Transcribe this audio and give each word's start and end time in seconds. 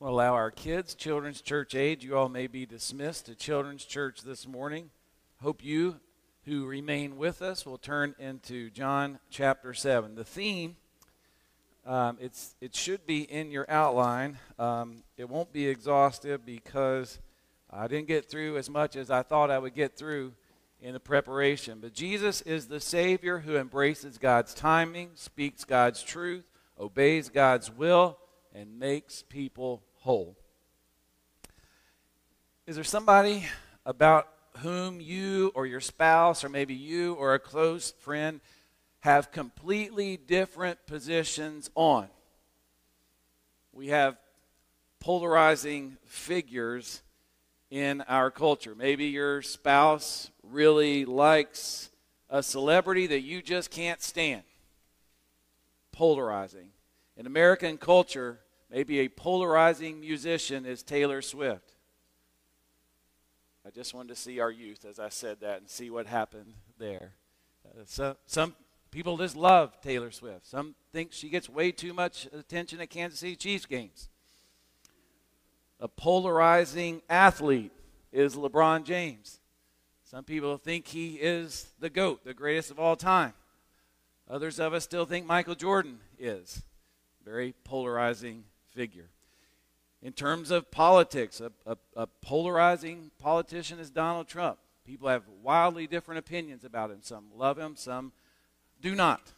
We'll 0.00 0.10
allow 0.10 0.34
our 0.34 0.52
kids, 0.52 0.94
children's 0.94 1.42
church 1.42 1.74
age, 1.74 2.04
you 2.04 2.16
all 2.16 2.28
may 2.28 2.46
be 2.46 2.64
dismissed 2.66 3.26
to 3.26 3.34
children's 3.34 3.84
church 3.84 4.22
this 4.22 4.46
morning. 4.46 4.90
Hope 5.42 5.64
you 5.64 5.96
who 6.44 6.66
remain 6.66 7.16
with 7.16 7.42
us 7.42 7.66
will 7.66 7.78
turn 7.78 8.14
into 8.20 8.70
John 8.70 9.18
chapter 9.28 9.74
7. 9.74 10.14
The 10.14 10.22
theme, 10.22 10.76
um, 11.84 12.16
it's, 12.20 12.54
it 12.60 12.76
should 12.76 13.08
be 13.08 13.22
in 13.22 13.50
your 13.50 13.66
outline. 13.68 14.38
Um, 14.56 15.02
it 15.16 15.28
won't 15.28 15.52
be 15.52 15.66
exhaustive 15.66 16.46
because 16.46 17.18
I 17.68 17.88
didn't 17.88 18.06
get 18.06 18.30
through 18.30 18.56
as 18.56 18.70
much 18.70 18.94
as 18.94 19.10
I 19.10 19.24
thought 19.24 19.50
I 19.50 19.58
would 19.58 19.74
get 19.74 19.96
through 19.96 20.32
in 20.80 20.92
the 20.92 21.00
preparation. 21.00 21.80
But 21.80 21.92
Jesus 21.92 22.40
is 22.42 22.68
the 22.68 22.78
Savior 22.78 23.40
who 23.40 23.56
embraces 23.56 24.16
God's 24.16 24.54
timing, 24.54 25.10
speaks 25.16 25.64
God's 25.64 26.04
truth, 26.04 26.44
obeys 26.78 27.30
God's 27.30 27.68
will, 27.68 28.16
and 28.54 28.78
makes 28.78 29.24
people 29.28 29.82
whole. 30.00 30.36
Is 32.66 32.74
there 32.74 32.84
somebody 32.84 33.46
about 33.86 34.28
whom 34.58 35.00
you 35.00 35.52
or 35.54 35.66
your 35.66 35.80
spouse, 35.80 36.44
or 36.44 36.48
maybe 36.48 36.74
you 36.74 37.14
or 37.14 37.34
a 37.34 37.38
close 37.38 37.92
friend, 38.00 38.40
have 39.00 39.30
completely 39.30 40.16
different 40.16 40.86
positions 40.86 41.70
on? 41.74 42.08
We 43.72 43.88
have 43.88 44.16
polarizing 45.00 45.96
figures 46.04 47.02
in 47.70 48.00
our 48.02 48.30
culture. 48.30 48.74
Maybe 48.74 49.06
your 49.06 49.42
spouse 49.42 50.30
really 50.42 51.04
likes 51.04 51.90
a 52.30 52.42
celebrity 52.42 53.06
that 53.06 53.20
you 53.20 53.42
just 53.42 53.70
can't 53.70 54.02
stand. 54.02 54.42
Polarizing. 55.92 56.70
In 57.16 57.26
American 57.26 57.78
culture, 57.78 58.40
maybe 58.70 59.00
a 59.00 59.08
polarizing 59.08 60.00
musician 60.00 60.66
is 60.66 60.82
Taylor 60.82 61.22
Swift. 61.22 61.74
I 63.66 63.70
just 63.70 63.92
wanted 63.94 64.08
to 64.08 64.16
see 64.16 64.40
our 64.40 64.50
youth 64.50 64.84
as 64.84 64.98
I 64.98 65.08
said 65.08 65.40
that 65.40 65.58
and 65.60 65.68
see 65.68 65.90
what 65.90 66.06
happened 66.06 66.54
there. 66.78 67.12
Uh, 67.66 67.82
so, 67.84 68.16
some 68.26 68.54
people 68.90 69.16
just 69.16 69.36
love 69.36 69.80
Taylor 69.82 70.10
Swift. 70.10 70.46
Some 70.46 70.74
think 70.92 71.12
she 71.12 71.28
gets 71.28 71.48
way 71.48 71.70
too 71.70 71.92
much 71.92 72.26
attention 72.32 72.80
at 72.80 72.90
Kansas 72.90 73.20
City 73.20 73.36
Chiefs 73.36 73.66
games. 73.66 74.08
A 75.80 75.88
polarizing 75.88 77.02
athlete 77.08 77.72
is 78.10 78.34
LeBron 78.36 78.84
James. 78.84 79.40
Some 80.02 80.24
people 80.24 80.56
think 80.56 80.86
he 80.88 81.16
is 81.16 81.68
the 81.78 81.90
GOAT, 81.90 82.24
the 82.24 82.34
greatest 82.34 82.70
of 82.70 82.80
all 82.80 82.96
time. 82.96 83.34
Others 84.30 84.58
of 84.58 84.72
us 84.72 84.84
still 84.84 85.04
think 85.04 85.26
Michael 85.26 85.54
Jordan 85.54 85.98
is. 86.18 86.62
Very 87.24 87.54
polarizing 87.64 88.44
figure. 88.78 89.10
In 90.02 90.12
terms 90.12 90.52
of 90.52 90.70
politics, 90.70 91.40
a, 91.40 91.50
a, 91.66 91.76
a, 91.96 92.06
polarizing 92.06 93.10
politician 93.18 93.80
is 93.80 93.90
Donald 93.90 94.28
Trump. 94.28 94.60
People 94.84 95.08
have 95.08 95.24
wildly 95.42 95.88
different 95.88 96.20
opinions 96.20 96.64
about 96.64 96.92
him. 96.92 96.98
Some 97.02 97.24
love 97.34 97.58
him, 97.58 97.74
some 97.74 98.12
do 98.80 98.94
not. 98.94 99.32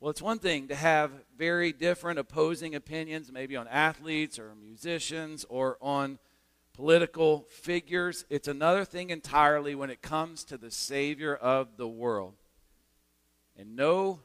Well, 0.00 0.10
it's 0.10 0.20
one 0.20 0.40
thing 0.40 0.66
to 0.66 0.74
have 0.74 1.12
very 1.36 1.70
different 1.72 2.18
opposing 2.18 2.74
opinions, 2.74 3.30
maybe 3.30 3.54
on 3.54 3.68
athletes 3.68 4.36
or 4.36 4.52
musicians 4.56 5.46
or 5.48 5.78
on 5.80 6.18
political 6.72 7.46
figures. 7.48 8.24
It's 8.30 8.48
another 8.48 8.84
thing 8.84 9.10
entirely 9.10 9.76
when 9.76 9.90
it 9.90 10.02
comes 10.02 10.42
to 10.46 10.58
the 10.58 10.72
Savior 10.72 11.36
of 11.36 11.76
the 11.76 11.86
world. 11.86 12.34
And 13.56 13.76
no 13.76 14.18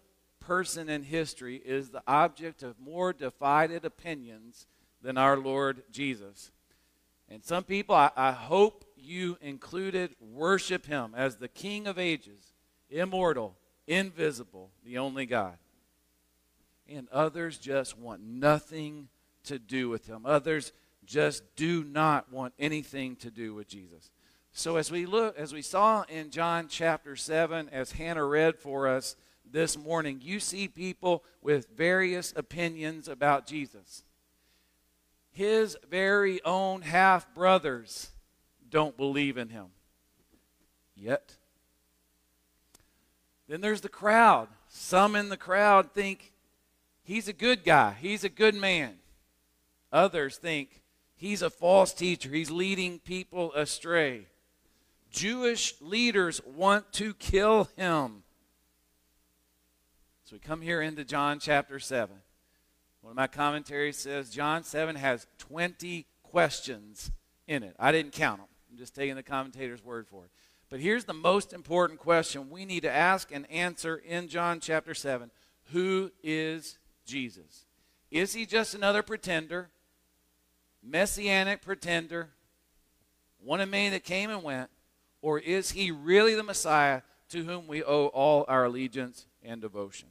person 0.47 0.89
in 0.89 1.03
history 1.03 1.61
is 1.63 1.89
the 1.89 2.03
object 2.07 2.63
of 2.63 2.79
more 2.79 3.13
divided 3.13 3.85
opinions 3.85 4.67
than 5.01 5.17
our 5.17 5.37
Lord 5.37 5.83
Jesus. 5.91 6.51
And 7.29 7.43
some 7.43 7.63
people, 7.63 7.95
I, 7.95 8.11
I, 8.15 8.31
hope 8.31 8.85
you 8.97 9.37
included, 9.41 10.15
worship 10.19 10.85
him 10.85 11.13
as 11.15 11.37
the 11.37 11.47
King 11.47 11.87
of 11.87 11.97
ages, 11.97 12.53
immortal, 12.89 13.55
invisible, 13.87 14.71
the 14.85 14.97
only 14.97 15.25
God. 15.25 15.57
And 16.87 17.07
others 17.09 17.57
just 17.57 17.97
want 17.97 18.21
nothing 18.21 19.07
to 19.45 19.57
do 19.57 19.89
with 19.89 20.05
him. 20.05 20.25
Others 20.25 20.73
just 21.05 21.43
do 21.55 21.83
not 21.83 22.31
want 22.31 22.53
anything 22.59 23.15
to 23.17 23.31
do 23.31 23.53
with 23.53 23.67
Jesus. 23.67 24.11
So 24.51 24.75
as 24.77 24.91
we 24.91 25.05
look 25.05 25.37
as 25.37 25.53
we 25.53 25.61
saw 25.61 26.03
in 26.03 26.29
John 26.29 26.67
chapter 26.67 27.15
7 27.15 27.69
as 27.69 27.93
Hannah 27.93 28.25
read 28.25 28.59
for 28.59 28.87
us, 28.87 29.15
this 29.49 29.77
morning, 29.77 30.19
you 30.21 30.39
see 30.39 30.67
people 30.67 31.23
with 31.41 31.67
various 31.75 32.33
opinions 32.35 33.07
about 33.07 33.45
Jesus. 33.45 34.03
His 35.31 35.77
very 35.89 36.43
own 36.43 36.81
half 36.81 37.33
brothers 37.33 38.11
don't 38.69 38.97
believe 38.97 39.37
in 39.37 39.49
him 39.49 39.67
yet. 40.95 41.35
Then 43.47 43.61
there's 43.61 43.81
the 43.81 43.89
crowd. 43.89 44.47
Some 44.67 45.15
in 45.15 45.29
the 45.29 45.37
crowd 45.37 45.91
think 45.93 46.31
he's 47.03 47.27
a 47.27 47.33
good 47.33 47.63
guy, 47.63 47.95
he's 47.99 48.23
a 48.23 48.29
good 48.29 48.55
man. 48.55 48.95
Others 49.91 50.37
think 50.37 50.81
he's 51.15 51.41
a 51.41 51.49
false 51.49 51.93
teacher, 51.93 52.29
he's 52.29 52.49
leading 52.49 52.99
people 52.99 53.53
astray. 53.53 54.27
Jewish 55.11 55.75
leaders 55.79 56.41
want 56.43 56.91
to 56.93 57.13
kill 57.13 57.69
him. 57.77 58.22
So 60.25 60.37
we 60.37 60.39
come 60.39 60.61
here 60.61 60.81
into 60.81 61.03
John 61.03 61.37
chapter 61.37 61.79
7. 61.79 62.15
One 63.01 63.11
of 63.11 63.17
my 63.17 63.27
commentaries 63.27 63.97
says 63.97 64.29
John 64.29 64.63
7 64.63 64.95
has 64.95 65.27
20 65.39 66.05
questions 66.23 67.11
in 67.45 67.61
it. 67.61 67.75
I 67.77 67.91
didn't 67.91 68.13
count 68.13 68.37
them. 68.39 68.47
I'm 68.71 68.77
just 68.77 68.95
taking 68.95 69.15
the 69.15 69.23
commentator's 69.23 69.83
word 69.83 70.07
for 70.07 70.23
it. 70.23 70.31
But 70.69 70.79
here's 70.79 71.03
the 71.03 71.13
most 71.13 71.51
important 71.51 71.99
question 71.99 72.49
we 72.49 72.63
need 72.63 72.83
to 72.83 72.89
ask 72.89 73.33
and 73.33 73.51
answer 73.51 73.97
in 73.97 74.29
John 74.29 74.61
chapter 74.61 74.93
7 74.93 75.29
Who 75.73 76.09
is 76.23 76.77
Jesus? 77.05 77.65
Is 78.09 78.33
he 78.33 78.45
just 78.45 78.73
another 78.73 79.03
pretender, 79.03 79.71
messianic 80.81 81.61
pretender, 81.61 82.29
one 83.43 83.59
of 83.59 83.67
many 83.67 83.89
that 83.89 84.05
came 84.05 84.29
and 84.29 84.41
went? 84.41 84.69
Or 85.21 85.37
is 85.37 85.71
he 85.71 85.91
really 85.91 86.33
the 86.33 86.43
Messiah 86.43 87.01
to 87.29 87.43
whom 87.43 87.67
we 87.67 87.83
owe 87.83 88.07
all 88.07 88.45
our 88.47 88.63
allegiance 88.63 89.25
and 89.43 89.61
devotion? 89.61 90.09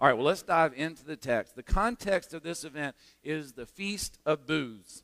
All 0.00 0.08
right, 0.08 0.14
well, 0.14 0.26
let's 0.26 0.42
dive 0.42 0.72
into 0.74 1.04
the 1.04 1.16
text. 1.16 1.56
The 1.56 1.62
context 1.62 2.32
of 2.32 2.42
this 2.42 2.64
event 2.64 2.96
is 3.22 3.52
the 3.52 3.66
Feast 3.66 4.18
of 4.24 4.46
Booths. 4.46 5.02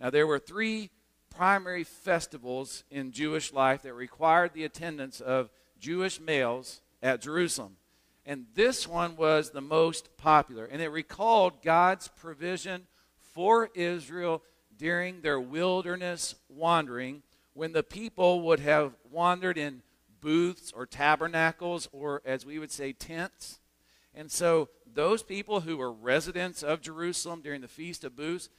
Now, 0.00 0.10
there 0.10 0.26
were 0.26 0.38
three 0.38 0.90
primary 1.30 1.82
festivals 1.82 2.84
in 2.90 3.12
Jewish 3.12 3.52
life 3.52 3.82
that 3.82 3.94
required 3.94 4.52
the 4.52 4.64
attendance 4.64 5.20
of 5.20 5.50
Jewish 5.78 6.20
males 6.20 6.82
at 7.02 7.20
Jerusalem. 7.20 7.76
And 8.24 8.46
this 8.54 8.86
one 8.86 9.16
was 9.16 9.50
the 9.50 9.60
most 9.60 10.16
popular. 10.16 10.66
And 10.66 10.80
it 10.80 10.88
recalled 10.88 11.62
God's 11.62 12.08
provision 12.08 12.86
for 13.34 13.70
Israel 13.74 14.42
during 14.76 15.20
their 15.20 15.40
wilderness 15.40 16.34
wandering 16.48 17.22
when 17.54 17.72
the 17.72 17.82
people 17.82 18.42
would 18.42 18.60
have 18.60 18.92
wandered 19.10 19.58
in 19.58 19.82
booths 20.22 20.72
or 20.74 20.86
tabernacles, 20.86 21.88
or 21.92 22.22
as 22.24 22.46
we 22.46 22.58
would 22.58 22.72
say, 22.72 22.94
tents 22.94 23.58
and 24.14 24.30
so 24.30 24.68
those 24.92 25.22
people 25.22 25.60
who 25.60 25.76
were 25.76 25.92
residents 25.92 26.62
of 26.62 26.80
Jerusalem 26.80 27.40
during 27.42 27.60
the 27.60 27.68
Feast 27.68 28.04
of 28.04 28.16
Booths, 28.16 28.50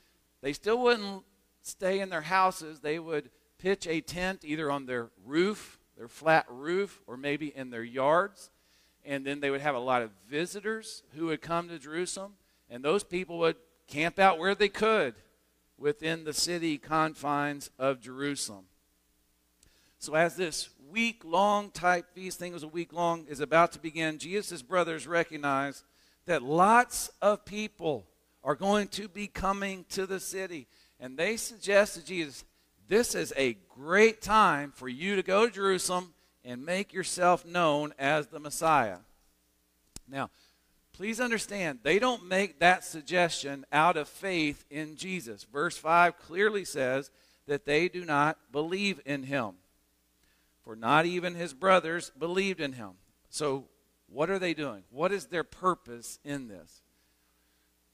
they 0.41 0.53
still 0.53 0.81
wouldn't 0.81 1.23
stay 1.61 1.99
in 1.99 2.09
their 2.09 2.21
houses. 2.21 2.79
They 2.79 2.99
would 2.99 3.29
pitch 3.59 3.87
a 3.87 4.01
tent 4.01 4.43
either 4.43 4.71
on 4.71 4.85
their 4.85 5.09
roof, 5.23 5.79
their 5.95 6.07
flat 6.07 6.45
roof, 6.49 7.01
or 7.05 7.17
maybe 7.17 7.55
in 7.55 7.69
their 7.69 7.83
yards. 7.83 8.49
And 9.05 9.25
then 9.25 9.41
they 9.41 9.49
would 9.49 9.61
have 9.61 9.75
a 9.75 9.79
lot 9.79 10.01
of 10.01 10.11
visitors 10.27 11.03
who 11.15 11.27
would 11.27 11.41
come 11.41 11.67
to 11.69 11.77
Jerusalem. 11.77 12.33
And 12.69 12.83
those 12.83 13.03
people 13.03 13.37
would 13.39 13.57
camp 13.87 14.17
out 14.17 14.39
where 14.39 14.55
they 14.55 14.69
could 14.69 15.15
within 15.77 16.23
the 16.23 16.33
city 16.33 16.77
confines 16.77 17.69
of 17.77 18.01
Jerusalem. 18.01 18.65
So, 20.03 20.15
as 20.15 20.35
this 20.35 20.67
week 20.91 21.21
long 21.23 21.71
type 21.71 22.13
feast, 22.13 22.37
thing 22.37 22.51
was 22.51 22.63
a 22.63 22.67
week 22.67 22.91
long, 22.91 23.25
is 23.29 23.39
about 23.39 23.71
to 23.71 23.79
begin, 23.79 24.17
Jesus' 24.17 24.61
brothers 24.61 25.07
recognize 25.07 25.85
that 26.25 26.43
lots 26.43 27.09
of 27.21 27.45
people 27.45 28.05
are 28.43 28.53
going 28.53 28.89
to 28.89 29.07
be 29.07 29.27
coming 29.27 29.85
to 29.91 30.05
the 30.05 30.19
city. 30.19 30.67
And 30.99 31.17
they 31.17 31.37
suggest 31.37 31.95
to 31.95 32.05
Jesus, 32.05 32.43
this 32.85 33.15
is 33.15 33.31
a 33.37 33.55
great 33.69 34.21
time 34.21 34.73
for 34.75 34.89
you 34.89 35.15
to 35.15 35.23
go 35.23 35.45
to 35.45 35.53
Jerusalem 35.53 36.13
and 36.43 36.65
make 36.65 36.91
yourself 36.91 37.45
known 37.45 37.93
as 37.97 38.27
the 38.27 38.41
Messiah. 38.41 38.97
Now, 40.05 40.31
please 40.91 41.21
understand, 41.21 41.79
they 41.81 41.97
don't 41.97 42.27
make 42.27 42.59
that 42.59 42.83
suggestion 42.83 43.65
out 43.71 43.95
of 43.95 44.09
faith 44.09 44.65
in 44.69 44.97
Jesus. 44.97 45.45
Verse 45.45 45.77
5 45.77 46.17
clearly 46.17 46.65
says 46.65 47.09
that 47.47 47.65
they 47.65 47.87
do 47.87 48.03
not 48.03 48.37
believe 48.51 48.99
in 49.05 49.23
him 49.23 49.53
for 50.63 50.75
not 50.75 51.05
even 51.05 51.35
his 51.35 51.53
brothers 51.53 52.11
believed 52.17 52.61
in 52.61 52.73
him. 52.73 52.91
So, 53.29 53.65
what 54.07 54.29
are 54.29 54.39
they 54.39 54.53
doing? 54.53 54.83
What 54.91 55.11
is 55.11 55.25
their 55.25 55.43
purpose 55.43 56.19
in 56.23 56.47
this? 56.47 56.81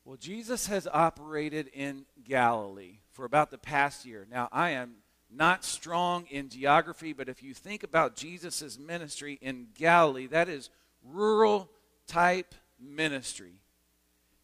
Well, 0.06 0.18
Jesus 0.18 0.68
has 0.68 0.88
operated 0.88 1.68
in 1.74 2.06
Galilee 2.24 3.00
for 3.12 3.26
about 3.26 3.52
the 3.52 3.58
past 3.58 4.06
year. 4.06 4.28
Now, 4.30 4.50
I 4.52 4.72
am 4.72 4.96
not 5.32 5.64
strong 5.64 6.26
in 6.32 6.50
geography, 6.50 7.14
but 7.14 7.30
if 7.30 7.44
you 7.44 7.54
think 7.54 7.84
about 7.84 8.16
Jesus' 8.16 8.80
ministry 8.80 9.38
in 9.42 9.68
Galilee, 9.76 10.28
that 10.28 10.50
is 10.50 10.70
rural 11.04 11.70
type 12.08 12.56
ministry. 12.80 13.62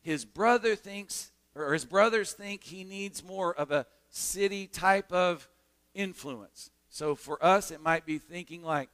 His 0.01 0.23
brother 0.23 0.75
thinks, 0.75 1.31
or 1.55 1.73
his 1.73 1.85
brothers 1.85 2.33
think 2.33 2.63
he 2.63 2.83
needs 2.83 3.23
more 3.23 3.53
of 3.53 3.71
a 3.71 3.87
city 4.09 4.67
type 4.67 5.11
of 5.11 5.49
influence. 5.93 6.69
So 6.95 7.13
for 7.13 7.43
us, 7.43 7.71
it 7.71 7.81
might 7.81 8.05
be 8.05 8.19
thinking 8.19 8.63
like, 8.63 8.87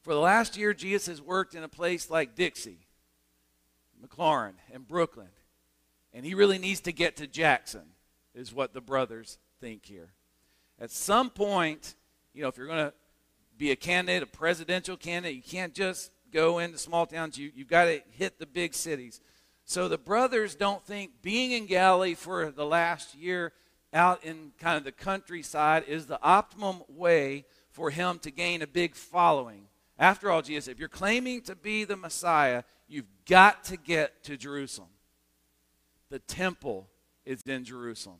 for 0.00 0.14
the 0.14 0.20
last 0.20 0.56
year, 0.56 0.72
Jesus 0.72 1.04
has 1.04 1.20
worked 1.20 1.54
in 1.54 1.62
a 1.62 1.68
place 1.68 2.08
like 2.08 2.34
Dixie 2.34 2.86
McLaurin, 4.02 4.54
and 4.72 4.88
Brooklyn. 4.88 5.28
And 6.14 6.24
he 6.24 6.34
really 6.34 6.56
needs 6.56 6.80
to 6.80 6.92
get 6.92 7.18
to 7.18 7.26
Jackson, 7.26 7.82
is 8.34 8.54
what 8.54 8.72
the 8.72 8.80
brothers 8.80 9.36
think 9.60 9.84
here. 9.84 10.14
At 10.80 10.90
some 10.90 11.28
point, 11.28 11.94
you 12.32 12.40
know, 12.40 12.48
if 12.48 12.56
you're 12.56 12.66
going 12.66 12.86
to 12.86 12.94
be 13.58 13.70
a 13.70 13.76
candidate, 13.76 14.22
a 14.22 14.26
presidential 14.26 14.96
candidate, 14.96 15.36
you 15.36 15.42
can't 15.42 15.74
just 15.74 16.10
go 16.32 16.58
into 16.58 16.78
small 16.78 17.04
towns. 17.04 17.36
You, 17.36 17.52
you've 17.54 17.68
got 17.68 17.84
to 17.84 18.00
hit 18.12 18.38
the 18.38 18.46
big 18.46 18.72
cities. 18.72 19.20
So 19.66 19.88
the 19.88 19.98
brothers 19.98 20.54
don't 20.54 20.82
think 20.82 21.20
being 21.20 21.52
in 21.52 21.66
Galilee 21.66 22.14
for 22.14 22.50
the 22.50 22.64
last 22.64 23.14
year 23.14 23.52
out 23.92 24.24
in 24.24 24.52
kind 24.58 24.76
of 24.76 24.84
the 24.84 24.92
countryside 24.92 25.84
is 25.86 26.06
the 26.06 26.22
optimum 26.22 26.82
way 26.88 27.44
for 27.70 27.90
him 27.90 28.18
to 28.20 28.30
gain 28.30 28.62
a 28.62 28.66
big 28.66 28.94
following. 28.94 29.66
After 29.98 30.30
all, 30.30 30.42
Jesus, 30.42 30.68
if 30.68 30.78
you're 30.78 30.88
claiming 30.88 31.42
to 31.42 31.54
be 31.54 31.84
the 31.84 31.96
Messiah, 31.96 32.62
You've 32.92 33.06
got 33.26 33.64
to 33.64 33.78
get 33.78 34.22
to 34.24 34.36
Jerusalem. 34.36 34.90
The 36.10 36.18
temple 36.18 36.90
is 37.24 37.40
in 37.46 37.64
Jerusalem. 37.64 38.18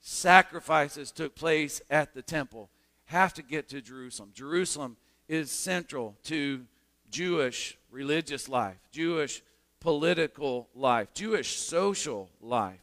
Sacrifices 0.00 1.12
took 1.12 1.36
place 1.36 1.80
at 1.88 2.12
the 2.12 2.20
temple. 2.20 2.68
Have 3.04 3.32
to 3.34 3.44
get 3.44 3.68
to 3.68 3.80
Jerusalem. 3.80 4.32
Jerusalem 4.34 4.96
is 5.28 5.52
central 5.52 6.16
to 6.24 6.64
Jewish 7.08 7.78
religious 7.92 8.48
life, 8.48 8.78
Jewish 8.90 9.40
political 9.78 10.68
life, 10.74 11.14
Jewish 11.14 11.54
social 11.56 12.28
life. 12.40 12.82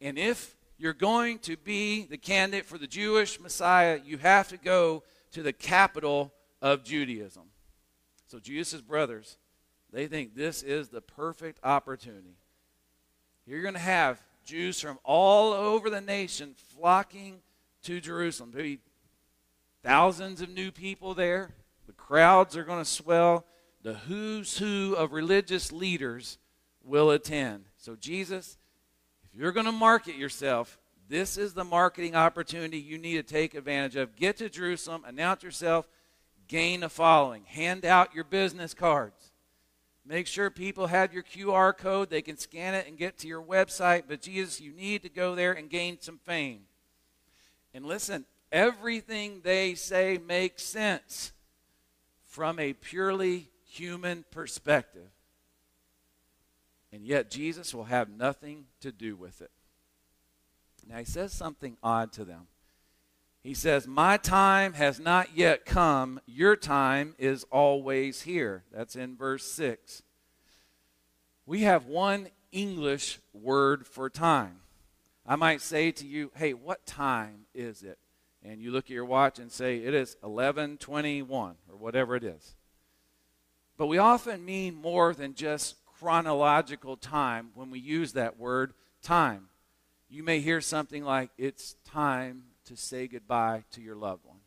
And 0.00 0.18
if 0.18 0.56
you're 0.80 0.94
going 0.94 1.38
to 1.40 1.56
be 1.56 2.06
the 2.06 2.16
candidate 2.16 2.64
for 2.64 2.78
the 2.78 2.86
Jewish 2.86 3.38
Messiah, 3.38 4.00
you 4.02 4.18
have 4.18 4.48
to 4.48 4.56
go 4.56 5.02
to 5.32 5.42
the 5.42 5.52
capital 5.52 6.32
of 6.62 6.84
Judaism. 6.84 7.44
So 8.26 8.38
Jesus' 8.38 8.80
brothers 8.80 9.36
they 9.92 10.06
think 10.06 10.34
this 10.34 10.62
is 10.62 10.88
the 10.88 11.00
perfect 11.00 11.58
opportunity. 11.64 12.36
You're 13.46 13.62
going 13.62 13.74
to 13.74 13.80
have 13.80 14.22
Jews 14.44 14.80
from 14.80 14.98
all 15.04 15.52
over 15.52 15.90
the 15.90 16.00
nation 16.00 16.54
flocking 16.76 17.40
to 17.82 18.00
Jerusalem. 18.00 18.52
Maybe 18.54 18.78
thousands 19.82 20.40
of 20.40 20.48
new 20.48 20.70
people 20.70 21.14
there. 21.14 21.50
The 21.86 21.92
crowds 21.92 22.56
are 22.56 22.64
going 22.64 22.78
to 22.78 22.88
swell. 22.88 23.44
The 23.82 23.94
who's 23.94 24.58
who 24.58 24.94
of 24.94 25.12
religious 25.12 25.72
leaders 25.72 26.38
will 26.84 27.10
attend. 27.10 27.64
So, 27.76 27.96
Jesus, 27.96 28.58
if 29.32 29.40
you're 29.40 29.52
going 29.52 29.66
to 29.66 29.72
market 29.72 30.16
yourself, 30.16 30.78
this 31.08 31.36
is 31.36 31.54
the 31.54 31.64
marketing 31.64 32.14
opportunity 32.14 32.78
you 32.78 32.98
need 32.98 33.16
to 33.16 33.22
take 33.22 33.54
advantage 33.54 33.96
of. 33.96 34.16
Get 34.16 34.36
to 34.38 34.48
Jerusalem, 34.48 35.04
announce 35.06 35.42
yourself, 35.42 35.88
gain 36.48 36.82
a 36.82 36.88
following, 36.88 37.44
hand 37.44 37.84
out 37.84 38.14
your 38.14 38.24
business 38.24 38.74
cards. 38.74 39.32
Make 40.04 40.26
sure 40.26 40.50
people 40.50 40.88
have 40.88 41.12
your 41.12 41.22
QR 41.22 41.76
code. 41.76 42.10
They 42.10 42.22
can 42.22 42.36
scan 42.36 42.74
it 42.74 42.88
and 42.88 42.98
get 42.98 43.18
to 43.18 43.28
your 43.28 43.42
website. 43.42 44.04
But 44.08 44.22
Jesus, 44.22 44.60
you 44.60 44.72
need 44.72 45.02
to 45.02 45.08
go 45.08 45.34
there 45.34 45.52
and 45.52 45.70
gain 45.70 45.98
some 46.00 46.18
fame. 46.18 46.62
And 47.74 47.84
listen, 47.84 48.24
everything 48.50 49.42
they 49.44 49.74
say 49.74 50.18
makes 50.18 50.64
sense 50.64 51.32
from 52.24 52.58
a 52.58 52.72
purely 52.72 53.50
human 53.68 54.24
perspective. 54.30 55.08
And 56.92 57.04
yet 57.04 57.30
Jesus 57.30 57.74
will 57.74 57.84
have 57.84 58.08
nothing 58.08 58.64
to 58.80 58.90
do 58.90 59.16
with 59.16 59.40
it. 59.40 59.50
Now 60.88 60.98
he 60.98 61.04
says 61.04 61.32
something 61.32 61.76
odd 61.82 62.12
to 62.12 62.24
them. 62.24 62.48
He 63.42 63.54
says, 63.54 63.86
My 63.86 64.16
time 64.16 64.74
has 64.74 65.00
not 65.00 65.36
yet 65.36 65.64
come. 65.64 66.20
Your 66.26 66.56
time 66.56 67.14
is 67.18 67.44
always 67.50 68.22
here. 68.22 68.64
That's 68.72 68.96
in 68.96 69.16
verse 69.16 69.44
6. 69.50 70.02
We 71.46 71.62
have 71.62 71.86
one 71.86 72.28
English 72.52 73.18
word 73.32 73.86
for 73.86 74.10
time. 74.10 74.60
I 75.26 75.36
might 75.36 75.60
say 75.60 75.90
to 75.92 76.06
you, 76.06 76.32
Hey, 76.34 76.52
what 76.52 76.84
time 76.86 77.46
is 77.54 77.82
it? 77.82 77.98
And 78.42 78.60
you 78.60 78.72
look 78.72 78.86
at 78.86 78.90
your 78.90 79.04
watch 79.04 79.38
and 79.38 79.50
say, 79.50 79.78
It 79.78 79.94
is 79.94 80.16
1121 80.20 81.54
or 81.70 81.76
whatever 81.76 82.16
it 82.16 82.24
is. 82.24 82.56
But 83.78 83.86
we 83.86 83.96
often 83.96 84.44
mean 84.44 84.74
more 84.74 85.14
than 85.14 85.32
just 85.32 85.79
chronological 86.00 86.96
time 86.96 87.50
when 87.54 87.70
we 87.70 87.78
use 87.78 88.14
that 88.14 88.38
word 88.38 88.72
time. 89.02 89.48
You 90.08 90.22
may 90.22 90.40
hear 90.40 90.60
something 90.60 91.04
like, 91.04 91.30
It's 91.36 91.76
time 91.84 92.44
to 92.64 92.76
say 92.76 93.06
goodbye 93.06 93.64
to 93.72 93.82
your 93.82 93.96
loved 93.96 94.24
one. 94.24 94.38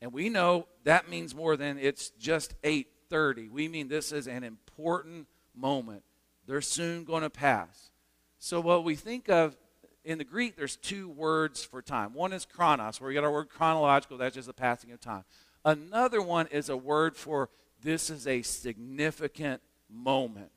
And 0.00 0.12
we 0.12 0.28
know 0.28 0.68
that 0.84 1.08
means 1.08 1.34
more 1.34 1.56
than 1.56 1.78
it's 1.78 2.10
just 2.10 2.54
8:30. 2.62 3.50
We 3.50 3.66
mean 3.66 3.88
this 3.88 4.12
is 4.12 4.28
an 4.28 4.44
important 4.44 5.26
moment. 5.54 6.02
They're 6.46 6.60
soon 6.60 7.04
going 7.04 7.22
to 7.22 7.30
pass. 7.30 7.90
So 8.38 8.60
what 8.60 8.84
we 8.84 8.94
think 8.94 9.28
of 9.28 9.56
in 10.04 10.18
the 10.18 10.24
Greek 10.24 10.56
there's 10.56 10.76
two 10.76 11.08
words 11.08 11.64
for 11.64 11.82
time. 11.82 12.14
One 12.14 12.32
is 12.32 12.44
chronos, 12.44 13.00
where 13.00 13.08
we 13.08 13.14
got 13.14 13.24
our 13.24 13.32
word 13.32 13.48
chronological, 13.48 14.18
that's 14.18 14.36
just 14.36 14.46
the 14.46 14.54
passing 14.54 14.92
of 14.92 15.00
time. 15.00 15.24
Another 15.64 16.22
one 16.22 16.46
is 16.48 16.68
a 16.68 16.76
word 16.76 17.16
for 17.16 17.48
this 17.82 18.10
is 18.10 18.26
a 18.26 18.42
significant 18.42 19.60
moment. 19.90 20.50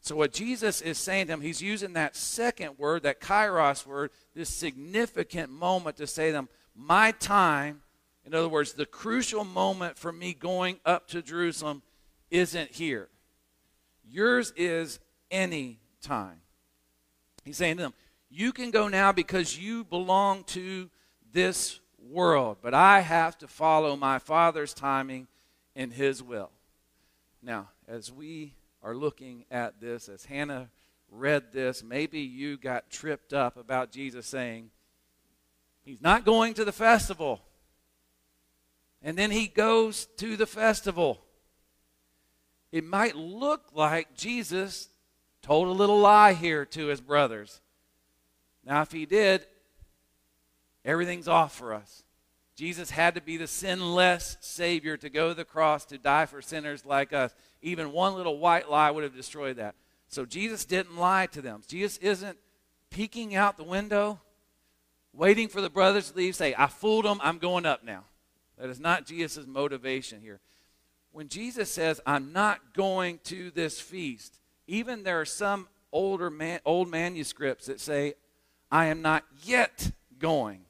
So, 0.00 0.16
what 0.16 0.32
Jesus 0.32 0.80
is 0.80 0.96
saying 0.96 1.26
to 1.26 1.32
them, 1.32 1.40
he's 1.40 1.60
using 1.60 1.92
that 1.94 2.16
second 2.16 2.78
word, 2.78 3.02
that 3.02 3.20
kairos 3.20 3.84
word, 3.84 4.10
this 4.34 4.48
significant 4.48 5.50
moment 5.50 5.96
to 5.96 6.06
say 6.06 6.28
to 6.28 6.32
them, 6.32 6.48
My 6.74 7.12
time, 7.12 7.82
in 8.24 8.34
other 8.34 8.48
words, 8.48 8.72
the 8.72 8.86
crucial 8.86 9.44
moment 9.44 9.98
for 9.98 10.12
me 10.12 10.34
going 10.34 10.78
up 10.84 11.08
to 11.08 11.20
Jerusalem 11.20 11.82
isn't 12.30 12.70
here. 12.72 13.08
Yours 14.04 14.52
is 14.56 15.00
any 15.30 15.78
time. 16.00 16.40
He's 17.44 17.56
saying 17.56 17.76
to 17.76 17.82
them, 17.82 17.94
You 18.30 18.52
can 18.52 18.70
go 18.70 18.88
now 18.88 19.12
because 19.12 19.58
you 19.58 19.84
belong 19.84 20.44
to 20.44 20.88
this 21.32 21.80
world, 21.98 22.58
but 22.62 22.72
I 22.72 23.00
have 23.00 23.36
to 23.38 23.48
follow 23.48 23.96
my 23.96 24.18
Father's 24.18 24.72
timing 24.72 25.26
and 25.74 25.92
His 25.92 26.22
will. 26.22 26.50
Now, 27.42 27.68
as 27.88 28.12
we 28.12 28.54
are 28.82 28.94
looking 28.94 29.44
at 29.50 29.80
this, 29.80 30.08
as 30.08 30.26
Hannah 30.26 30.68
read 31.10 31.52
this, 31.52 31.82
maybe 31.82 32.20
you 32.20 32.56
got 32.56 32.90
tripped 32.90 33.32
up 33.32 33.56
about 33.56 33.90
Jesus 33.90 34.26
saying, 34.26 34.70
He's 35.84 36.02
not 36.02 36.26
going 36.26 36.52
to 36.54 36.66
the 36.66 36.72
festival. 36.72 37.40
And 39.02 39.16
then 39.16 39.30
he 39.30 39.46
goes 39.46 40.06
to 40.18 40.36
the 40.36 40.46
festival. 40.46 41.22
It 42.70 42.84
might 42.84 43.16
look 43.16 43.70
like 43.72 44.14
Jesus 44.14 44.88
told 45.40 45.68
a 45.68 45.72
little 45.72 45.98
lie 45.98 46.34
here 46.34 46.66
to 46.66 46.86
his 46.88 47.00
brothers. 47.00 47.62
Now, 48.64 48.82
if 48.82 48.92
he 48.92 49.06
did, 49.06 49.46
everything's 50.84 51.28
off 51.28 51.56
for 51.56 51.72
us. 51.72 52.02
Jesus 52.58 52.90
had 52.90 53.14
to 53.14 53.20
be 53.20 53.36
the 53.36 53.46
sinless 53.46 54.36
Savior 54.40 54.96
to 54.96 55.08
go 55.08 55.28
to 55.28 55.34
the 55.34 55.44
cross 55.44 55.84
to 55.86 55.96
die 55.96 56.26
for 56.26 56.42
sinners 56.42 56.84
like 56.84 57.12
us. 57.12 57.32
Even 57.62 57.92
one 57.92 58.16
little 58.16 58.40
white 58.40 58.68
lie 58.68 58.90
would 58.90 59.04
have 59.04 59.14
destroyed 59.14 59.58
that. 59.58 59.76
So 60.08 60.24
Jesus 60.24 60.64
didn't 60.64 60.96
lie 60.96 61.26
to 61.26 61.40
them. 61.40 61.62
Jesus 61.68 61.98
isn't 61.98 62.36
peeking 62.90 63.36
out 63.36 63.58
the 63.58 63.62
window, 63.62 64.18
waiting 65.12 65.46
for 65.46 65.60
the 65.60 65.70
brothers 65.70 66.10
to 66.10 66.16
leave, 66.16 66.34
say, 66.34 66.52
I 66.58 66.66
fooled 66.66 67.04
them, 67.04 67.20
I'm 67.22 67.38
going 67.38 67.64
up 67.64 67.84
now. 67.84 68.02
That 68.58 68.70
is 68.70 68.80
not 68.80 69.06
Jesus' 69.06 69.46
motivation 69.46 70.20
here. 70.20 70.40
When 71.12 71.28
Jesus 71.28 71.70
says, 71.70 72.00
I'm 72.04 72.32
not 72.32 72.74
going 72.74 73.20
to 73.26 73.52
this 73.52 73.80
feast, 73.80 74.40
even 74.66 75.04
there 75.04 75.20
are 75.20 75.24
some 75.24 75.68
older 75.92 76.28
man, 76.28 76.58
old 76.64 76.90
manuscripts 76.90 77.66
that 77.66 77.78
say, 77.78 78.14
I 78.68 78.86
am 78.86 79.00
not 79.00 79.22
yet 79.44 79.92
going. 80.18 80.62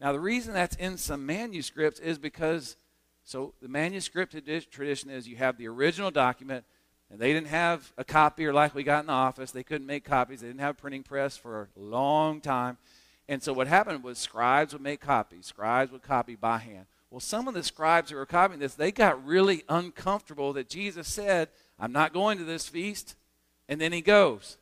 Now, 0.00 0.12
the 0.12 0.20
reason 0.20 0.54
that's 0.54 0.76
in 0.76 0.98
some 0.98 1.24
manuscripts 1.24 2.00
is 2.00 2.18
because 2.18 2.76
so 3.24 3.54
the 3.60 3.68
manuscript 3.68 4.36
tradition 4.70 5.10
is 5.10 5.26
you 5.26 5.36
have 5.36 5.58
the 5.58 5.66
original 5.66 6.12
document, 6.12 6.64
and 7.10 7.18
they 7.18 7.32
didn't 7.32 7.48
have 7.48 7.92
a 7.98 8.04
copier 8.04 8.52
like 8.52 8.74
we 8.74 8.84
got 8.84 9.00
in 9.00 9.06
the 9.06 9.12
office. 9.12 9.50
They 9.50 9.64
couldn't 9.64 9.86
make 9.86 10.04
copies. 10.04 10.40
They 10.40 10.46
didn't 10.46 10.60
have 10.60 10.76
a 10.76 10.80
printing 10.80 11.02
press 11.02 11.36
for 11.36 11.68
a 11.76 11.80
long 11.80 12.40
time. 12.40 12.78
And 13.28 13.42
so 13.42 13.52
what 13.52 13.66
happened 13.66 14.04
was 14.04 14.18
scribes 14.18 14.72
would 14.72 14.82
make 14.82 15.00
copies. 15.00 15.46
Scribes 15.46 15.90
would 15.90 16.02
copy 16.02 16.36
by 16.36 16.58
hand. 16.58 16.86
Well, 17.10 17.18
some 17.18 17.48
of 17.48 17.54
the 17.54 17.64
scribes 17.64 18.10
who 18.10 18.16
were 18.16 18.26
copying 18.26 18.60
this, 18.60 18.74
they 18.74 18.92
got 18.92 19.24
really 19.24 19.64
uncomfortable 19.68 20.52
that 20.52 20.68
Jesus 20.68 21.08
said, 21.08 21.48
I'm 21.80 21.92
not 21.92 22.12
going 22.12 22.38
to 22.38 22.44
this 22.44 22.68
feast. 22.68 23.16
And 23.68 23.80
then 23.80 23.92
he 23.92 24.02
goes. 24.02 24.58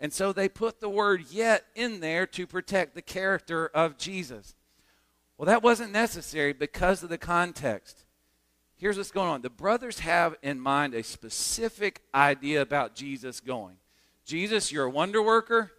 And 0.00 0.12
so 0.12 0.32
they 0.32 0.48
put 0.48 0.80
the 0.80 0.88
word 0.88 1.26
yet 1.30 1.66
in 1.76 2.00
there 2.00 2.26
to 2.28 2.46
protect 2.46 2.94
the 2.94 3.02
character 3.02 3.66
of 3.68 3.96
Jesus. 3.96 4.56
Well, 5.38 5.46
that 5.46 5.62
wasn't 5.62 5.92
necessary 5.92 6.52
because 6.52 7.04
of 7.04 7.08
the 7.08 7.16
context. 7.16 8.04
Here's 8.76 8.96
what's 8.96 9.12
going 9.12 9.28
on 9.28 9.42
the 9.42 9.50
brothers 9.50 10.00
have 10.00 10.36
in 10.42 10.60
mind 10.60 10.94
a 10.94 11.02
specific 11.02 12.02
idea 12.12 12.60
about 12.60 12.94
Jesus 12.94 13.40
going. 13.40 13.76
Jesus, 14.24 14.70
you're 14.70 14.86
a 14.86 14.90
wonder 14.90 15.22
worker. 15.22 15.72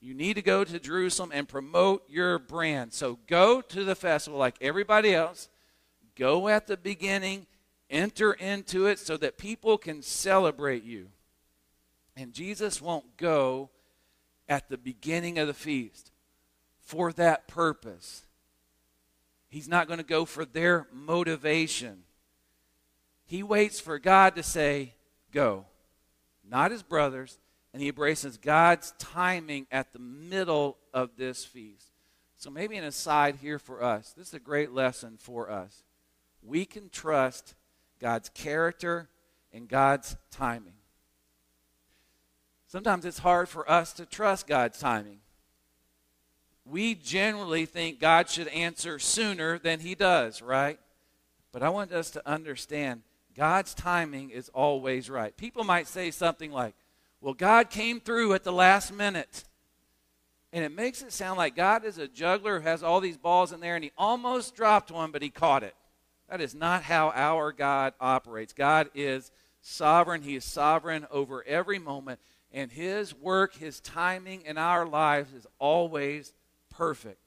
You 0.00 0.14
need 0.14 0.34
to 0.34 0.42
go 0.42 0.64
to 0.64 0.80
Jerusalem 0.80 1.30
and 1.32 1.48
promote 1.48 2.08
your 2.10 2.38
brand. 2.38 2.92
So 2.92 3.18
go 3.26 3.60
to 3.62 3.84
the 3.84 3.94
festival 3.94 4.38
like 4.38 4.56
everybody 4.60 5.14
else. 5.14 5.48
Go 6.14 6.48
at 6.48 6.66
the 6.66 6.76
beginning, 6.76 7.46
enter 7.88 8.32
into 8.32 8.86
it 8.86 8.98
so 8.98 9.16
that 9.16 9.38
people 9.38 9.78
can 9.78 10.02
celebrate 10.02 10.84
you. 10.84 11.08
And 12.16 12.34
Jesus 12.34 12.82
won't 12.82 13.16
go 13.16 13.70
at 14.48 14.68
the 14.68 14.76
beginning 14.76 15.38
of 15.38 15.46
the 15.46 15.54
feast 15.54 16.12
for 16.80 17.12
that 17.14 17.48
purpose. 17.48 18.23
He's 19.54 19.68
not 19.68 19.86
going 19.86 19.98
to 19.98 20.04
go 20.04 20.24
for 20.24 20.44
their 20.44 20.88
motivation. 20.92 22.02
He 23.24 23.44
waits 23.44 23.78
for 23.78 24.00
God 24.00 24.34
to 24.34 24.42
say, 24.42 24.94
Go. 25.30 25.66
Not 26.42 26.72
his 26.72 26.82
brothers, 26.82 27.38
and 27.72 27.80
he 27.80 27.86
embraces 27.86 28.36
God's 28.36 28.92
timing 28.98 29.68
at 29.70 29.92
the 29.92 30.00
middle 30.00 30.76
of 30.92 31.10
this 31.16 31.44
feast. 31.44 31.86
So, 32.36 32.50
maybe 32.50 32.76
an 32.76 32.82
aside 32.82 33.36
here 33.36 33.60
for 33.60 33.80
us. 33.80 34.12
This 34.16 34.26
is 34.26 34.34
a 34.34 34.40
great 34.40 34.72
lesson 34.72 35.18
for 35.20 35.48
us. 35.48 35.84
We 36.42 36.64
can 36.64 36.88
trust 36.88 37.54
God's 38.00 38.30
character 38.30 39.08
and 39.52 39.68
God's 39.68 40.16
timing. 40.32 40.74
Sometimes 42.66 43.04
it's 43.04 43.18
hard 43.18 43.48
for 43.48 43.70
us 43.70 43.92
to 43.92 44.04
trust 44.04 44.48
God's 44.48 44.80
timing. 44.80 45.20
We 46.64 46.94
generally 46.94 47.66
think 47.66 48.00
God 48.00 48.28
should 48.28 48.48
answer 48.48 48.98
sooner 48.98 49.58
than 49.58 49.80
he 49.80 49.94
does, 49.94 50.40
right? 50.40 50.78
But 51.52 51.62
I 51.62 51.68
want 51.68 51.92
us 51.92 52.10
to 52.12 52.28
understand 52.28 53.02
God's 53.36 53.74
timing 53.74 54.30
is 54.30 54.48
always 54.50 55.10
right. 55.10 55.36
People 55.36 55.64
might 55.64 55.86
say 55.86 56.10
something 56.10 56.50
like, 56.50 56.74
well, 57.20 57.34
God 57.34 57.70
came 57.70 58.00
through 58.00 58.34
at 58.34 58.44
the 58.44 58.52
last 58.52 58.92
minute. 58.92 59.44
And 60.52 60.64
it 60.64 60.72
makes 60.72 61.02
it 61.02 61.12
sound 61.12 61.36
like 61.36 61.56
God 61.56 61.84
is 61.84 61.98
a 61.98 62.06
juggler 62.06 62.60
who 62.60 62.66
has 62.66 62.82
all 62.82 63.00
these 63.00 63.16
balls 63.16 63.52
in 63.52 63.60
there 63.60 63.74
and 63.74 63.84
he 63.84 63.92
almost 63.98 64.54
dropped 64.54 64.90
one, 64.90 65.10
but 65.10 65.22
he 65.22 65.30
caught 65.30 65.64
it. 65.64 65.74
That 66.28 66.40
is 66.40 66.54
not 66.54 66.82
how 66.82 67.10
our 67.10 67.52
God 67.52 67.94
operates. 68.00 68.52
God 68.52 68.88
is 68.94 69.30
sovereign, 69.60 70.22
He 70.22 70.36
is 70.36 70.44
sovereign 70.44 71.06
over 71.10 71.42
every 71.44 71.78
moment, 71.78 72.20
and 72.52 72.70
His 72.70 73.14
work, 73.14 73.54
His 73.54 73.80
timing 73.80 74.42
in 74.42 74.58
our 74.58 74.86
lives 74.86 75.32
is 75.32 75.46
always 75.58 76.32
perfect. 76.76 77.20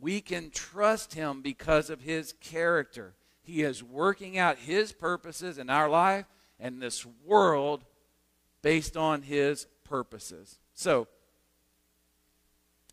We 0.00 0.20
can 0.20 0.50
trust 0.50 1.14
Him 1.14 1.42
because 1.42 1.90
of 1.90 2.00
His 2.00 2.34
character. 2.40 3.14
He 3.42 3.62
is 3.62 3.82
working 3.82 4.38
out 4.38 4.58
His 4.58 4.92
purposes 4.92 5.58
in 5.58 5.68
our 5.70 5.88
life 5.88 6.26
and 6.60 6.80
this 6.80 7.06
world 7.24 7.84
based 8.62 8.96
on 8.96 9.22
his 9.22 9.66
purposes. 9.84 10.58
So, 10.74 11.08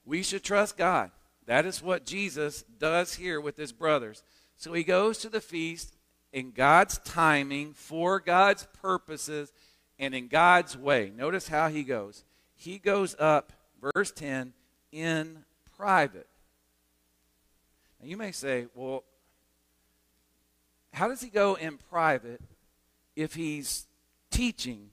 we 0.05 0.23
should 0.23 0.43
trust 0.43 0.77
God. 0.77 1.11
That 1.45 1.65
is 1.65 1.83
what 1.83 2.05
Jesus 2.05 2.63
does 2.79 3.15
here 3.15 3.39
with 3.41 3.57
his 3.57 3.71
brothers. 3.71 4.23
So 4.55 4.73
he 4.73 4.83
goes 4.83 5.17
to 5.19 5.29
the 5.29 5.41
feast 5.41 5.95
in 6.31 6.51
God's 6.51 6.97
timing, 6.99 7.73
for 7.73 8.19
God's 8.19 8.67
purposes, 8.81 9.51
and 9.99 10.13
in 10.13 10.27
God's 10.27 10.77
way. 10.77 11.11
Notice 11.15 11.47
how 11.47 11.67
he 11.69 11.83
goes. 11.83 12.23
He 12.55 12.79
goes 12.79 13.15
up, 13.19 13.53
verse 13.81 14.11
10, 14.11 14.53
in 14.97 15.43
private. 15.75 16.27
Now 18.01 18.07
you 18.07 18.17
may 18.17 18.31
say, 18.31 18.67
well, 18.73 19.03
how 20.93 21.07
does 21.07 21.21
he 21.21 21.29
go 21.29 21.55
in 21.55 21.77
private 21.77 22.41
if 23.15 23.35
he's 23.35 23.87
teaching 24.29 24.89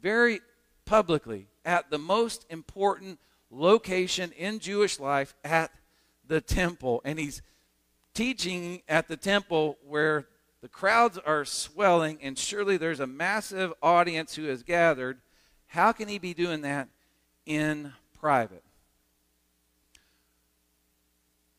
very 0.00 0.40
publicly 0.84 1.48
at 1.64 1.90
the 1.90 1.98
most 1.98 2.46
important 2.48 3.18
location 3.50 4.32
in 4.32 4.58
Jewish 4.58 4.98
life 5.00 5.34
at 5.44 5.70
the 6.26 6.40
temple. 6.40 7.00
And 7.04 7.18
he's 7.18 7.42
teaching 8.14 8.82
at 8.88 9.08
the 9.08 9.16
temple 9.16 9.78
where 9.86 10.26
the 10.60 10.68
crowds 10.68 11.18
are 11.18 11.44
swelling, 11.44 12.18
and 12.20 12.36
surely 12.36 12.76
there's 12.76 13.00
a 13.00 13.06
massive 13.06 13.72
audience 13.82 14.34
who 14.34 14.44
has 14.44 14.62
gathered. 14.62 15.18
How 15.66 15.92
can 15.92 16.08
he 16.08 16.18
be 16.18 16.34
doing 16.34 16.62
that 16.62 16.88
in 17.46 17.92
private? 18.18 18.64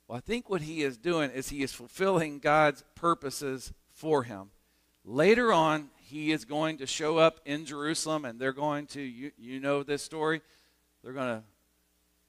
Well, 0.10 0.18
I 0.18 0.22
think 0.22 0.50
what 0.50 0.64
he 0.64 0.82
is 0.82 0.98
doing 0.98 1.30
is 1.30 1.50
he 1.50 1.62
is 1.62 1.72
fulfilling 1.72 2.40
God's 2.40 2.84
purposes 2.96 3.72
for 3.94 4.24
him. 4.24 4.50
Later 5.06 5.54
on, 5.54 5.92
he 6.00 6.32
is 6.32 6.46
going 6.46 6.80
to 6.80 6.88
show 6.88 7.20
up 7.20 7.40
in 7.46 7.64
Jerusalem 7.64 8.26
and 8.26 8.40
they're 8.40 8.52
going 8.52 8.88
to, 8.88 9.02
you, 9.02 9.32
you 9.38 9.60
know 9.60 9.84
this 9.84 10.02
story, 10.02 10.42
they're 11.04 11.14
going 11.14 11.38
to 11.38 11.44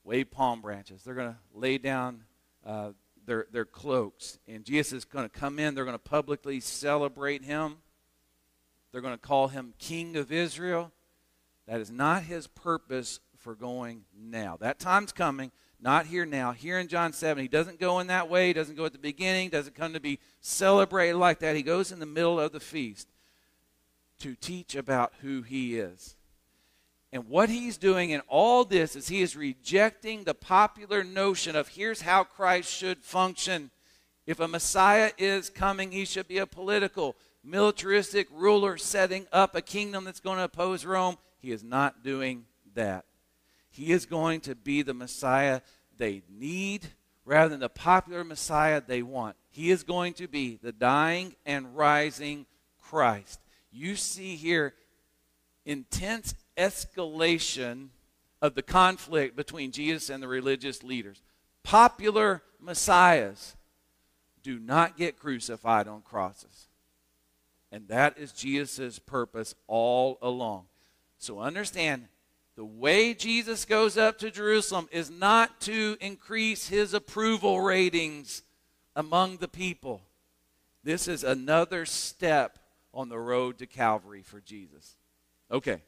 wave 0.05 0.31
palm 0.31 0.61
branches. 0.61 1.03
They're 1.03 1.15
going 1.15 1.31
to 1.31 1.39
lay 1.55 1.79
down 1.79 2.25
uh, 2.67 2.91
their, 3.25 3.47
their 3.51 3.65
cloaks. 3.65 4.39
And 4.47 4.63
Jesus 4.63 4.93
is 4.93 5.05
going 5.07 5.25
to 5.25 5.31
come 5.31 5.59
in. 5.59 5.75
They're 5.75 5.87
going 5.87 5.95
to 5.95 5.99
publicly 5.99 6.61
celebrate 6.61 7.45
him. 7.45 7.79
They're 8.93 9.01
going 9.01 9.15
to 9.15 9.19
call 9.19 9.49
him 9.49 9.73
King 9.79 10.19
of 10.19 10.31
Israel. 10.31 10.93
That 11.67 11.81
is 11.81 11.91
not 11.91 12.25
his 12.25 12.47
purpose 12.47 13.21
for 13.39 13.55
going 13.55 14.03
now. 14.15 14.59
That 14.61 14.79
time's 14.79 15.13
coming, 15.13 15.51
not 15.83 16.07
here 16.07 16.27
now. 16.27 16.53
Here 16.53 16.79
in 16.79 16.89
John 16.89 17.13
7, 17.13 17.41
he 17.43 17.49
doesn't 17.49 17.81
go 17.81 18.01
in 18.01 18.09
that 18.09 18.29
way. 18.29 18.49
He 18.49 18.53
doesn't 18.53 18.77
go 18.77 18.85
at 18.85 18.93
the 18.93 18.99
beginning, 18.99 19.49
doesn't 19.49 19.75
come 19.75 19.93
to 19.95 20.01
be 20.01 20.19
celebrated 20.41 21.17
like 21.17 21.39
that. 21.41 21.57
He 21.57 21.63
goes 21.63 21.93
in 21.93 22.01
the 22.01 22.07
middle 22.07 22.39
of 22.39 22.53
the 22.53 22.61
feast 22.61 23.09
to 24.21 24.35
teach 24.35 24.75
about 24.75 25.13
who 25.23 25.43
he 25.43 25.79
is. 25.79 26.17
And 27.13 27.29
what 27.29 27.49
he's 27.49 27.77
doing 27.77 28.11
in 28.11 28.21
all 28.29 28.65
this 28.65 28.95
is 28.95 29.09
he 29.09 29.23
is 29.23 29.35
rejecting 29.35 30.23
the 30.23 30.35
popular 30.35 31.03
notion 31.03 31.57
of 31.57 31.69
here's 31.69 32.03
how 32.03 32.23
Christ 32.23 32.73
should 32.73 33.03
function. 33.03 33.71
If 34.27 34.39
a 34.39 34.47
Messiah 34.47 35.11
is 35.19 35.51
coming, 35.51 35.91
he 35.91 36.05
should 36.05 36.29
be 36.29 36.39
a 36.39 36.47
political, 36.47 37.17
militaristic 37.43 38.29
ruler 38.31 38.77
setting 38.77 39.27
up 39.33 39.57
a 39.57 39.63
kingdom 39.63 40.05
that's 40.05 40.21
going 40.21 40.39
to 40.39 40.45
oppose 40.45 40.85
Rome. 40.85 41.17
He 41.41 41.51
is 41.51 41.65
not 41.65 42.05
doing 42.05 42.45
that. 42.75 43.07
He 43.71 43.93
is 43.93 44.07
going 44.07 44.41
to 44.43 44.55
be 44.55 44.83
the 44.83 44.95
Messiah 44.95 45.61
they 45.97 46.23
need 46.29 46.89
rather 47.25 47.51
than 47.51 47.61
the 47.61 47.69
popular 47.69 48.25
Messiah 48.25 48.83
they 48.85 49.03
want. 49.03 49.37
He 49.51 49.71
is 49.71 49.83
going 49.83 50.15
to 50.15 50.29
be 50.29 50.59
the 50.63 50.73
dying 50.73 51.35
and 51.47 51.77
rising 51.77 52.47
Christ 52.81 53.41
you 53.71 53.97
see 53.97 54.37
here 54.37 54.75
intense 55.65 56.35
escalation 56.57 57.89
of 58.43 58.55
the 58.55 58.63
conflict 58.63 59.37
between 59.37 59.71
Jesus 59.71 60.11
and 60.11 60.23
the 60.23 60.29
religious 60.29 60.83
leaders. 60.83 61.23
Popular 61.63 62.43
messiahs 62.59 63.57
do 64.43 64.59
not 64.59 64.97
get 64.97 65.19
crucified 65.19 65.87
on 65.87 66.01
crosses. 66.01 66.69
And 67.71 67.87
that 67.89 68.19
is 68.19 68.33
Jesus' 68.33 68.99
purpose 68.99 69.55
all 69.67 70.19
along. 70.23 70.65
So 71.19 71.39
understand 71.39 72.09
the 72.57 72.65
way 72.65 73.15
Jesus 73.15 73.65
goes 73.65 73.97
up 73.97 74.19
to 74.19 74.31
Jerusalem 74.31 74.89
is 74.91 75.11
not 75.11 75.61
to 75.63 75.97
increase 76.01 76.69
his 76.69 76.95
approval 76.95 77.61
ratings 77.61 78.43
among 78.97 79.39
the 79.39 79.49
people. 79.49 80.03
This 80.83 81.09
is 81.09 81.25
another 81.25 81.87
step 81.87 82.59
on 82.93 83.09
the 83.09 83.19
road 83.19 83.59
to 83.59 83.67
Calvary 83.67 84.23
for 84.23 84.41
Jesus. 84.41 84.97
Okay. 85.51 85.81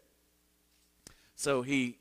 So 1.35 1.63
he 1.63 1.99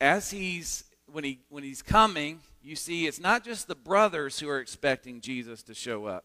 as 0.00 0.30
he's 0.30 0.84
when 1.10 1.24
he 1.24 1.40
when 1.48 1.62
he's 1.62 1.82
coming, 1.82 2.40
you 2.62 2.76
see 2.76 3.06
it's 3.06 3.20
not 3.20 3.44
just 3.44 3.68
the 3.68 3.74
brothers 3.74 4.38
who 4.38 4.48
are 4.48 4.58
expecting 4.58 5.20
Jesus 5.20 5.62
to 5.64 5.74
show 5.74 6.06
up. 6.06 6.24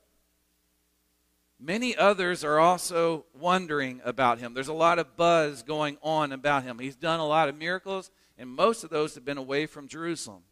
Many 1.60 1.96
others 1.96 2.44
are 2.44 2.60
also 2.60 3.26
wondering 3.34 4.00
about 4.06 4.38
him. 4.38 4.54
There's 4.54 4.68
a 4.68 4.74
lot 4.74 5.00
of 5.00 5.16
buzz 5.18 5.64
going 5.64 5.98
on 6.04 6.32
about 6.32 6.64
him. 6.64 6.78
He's 6.78 6.96
done 6.96 7.20
a 7.20 7.26
lot 7.26 7.50
of 7.50 7.58
miracles, 7.58 8.12
and 8.38 8.50
most 8.50 8.84
of 8.84 8.92
those 8.92 9.16
have 9.16 9.26
been 9.26 9.40
away 9.40 9.66
from 9.66 9.88
Jerusalem. 9.88 10.44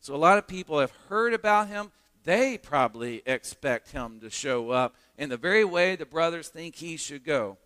So 0.00 0.14
a 0.14 0.16
lot 0.16 0.36
of 0.36 0.46
people 0.46 0.78
have 0.80 0.92
heard 1.08 1.32
about 1.32 1.68
him. 1.68 1.92
They 2.24 2.58
probably 2.58 3.22
expect 3.24 3.92
him 3.92 4.20
to 4.20 4.28
show 4.28 4.70
up 4.70 4.96
in 5.16 5.30
the 5.30 5.38
very 5.38 5.64
way 5.64 5.96
the 5.96 6.04
brothers 6.04 6.48
think 6.48 6.76
he 6.76 6.98
should 6.98 7.24
go. 7.24 7.56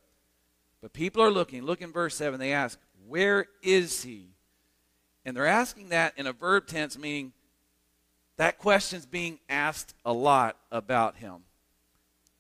But 0.81 0.93
people 0.93 1.23
are 1.23 1.31
looking. 1.31 1.63
Look 1.63 1.83
in 1.83 1.91
verse 1.91 2.15
7. 2.15 2.39
They 2.39 2.53
ask, 2.53 2.79
Where 3.09 3.47
is 3.63 4.03
he? 4.05 4.29
And 5.25 5.37
they're 5.37 5.47
asking 5.47 5.89
that 5.89 6.13
in 6.17 6.27
a 6.27 6.33
verb 6.33 6.67
tense, 6.67 6.97
meaning 6.97 7.33
that 8.37 8.59
question's 8.59 9.07
being 9.07 9.41
asked 9.49 9.95
a 10.05 10.13
lot 10.13 10.57
about 10.71 11.17
him. 11.17 11.45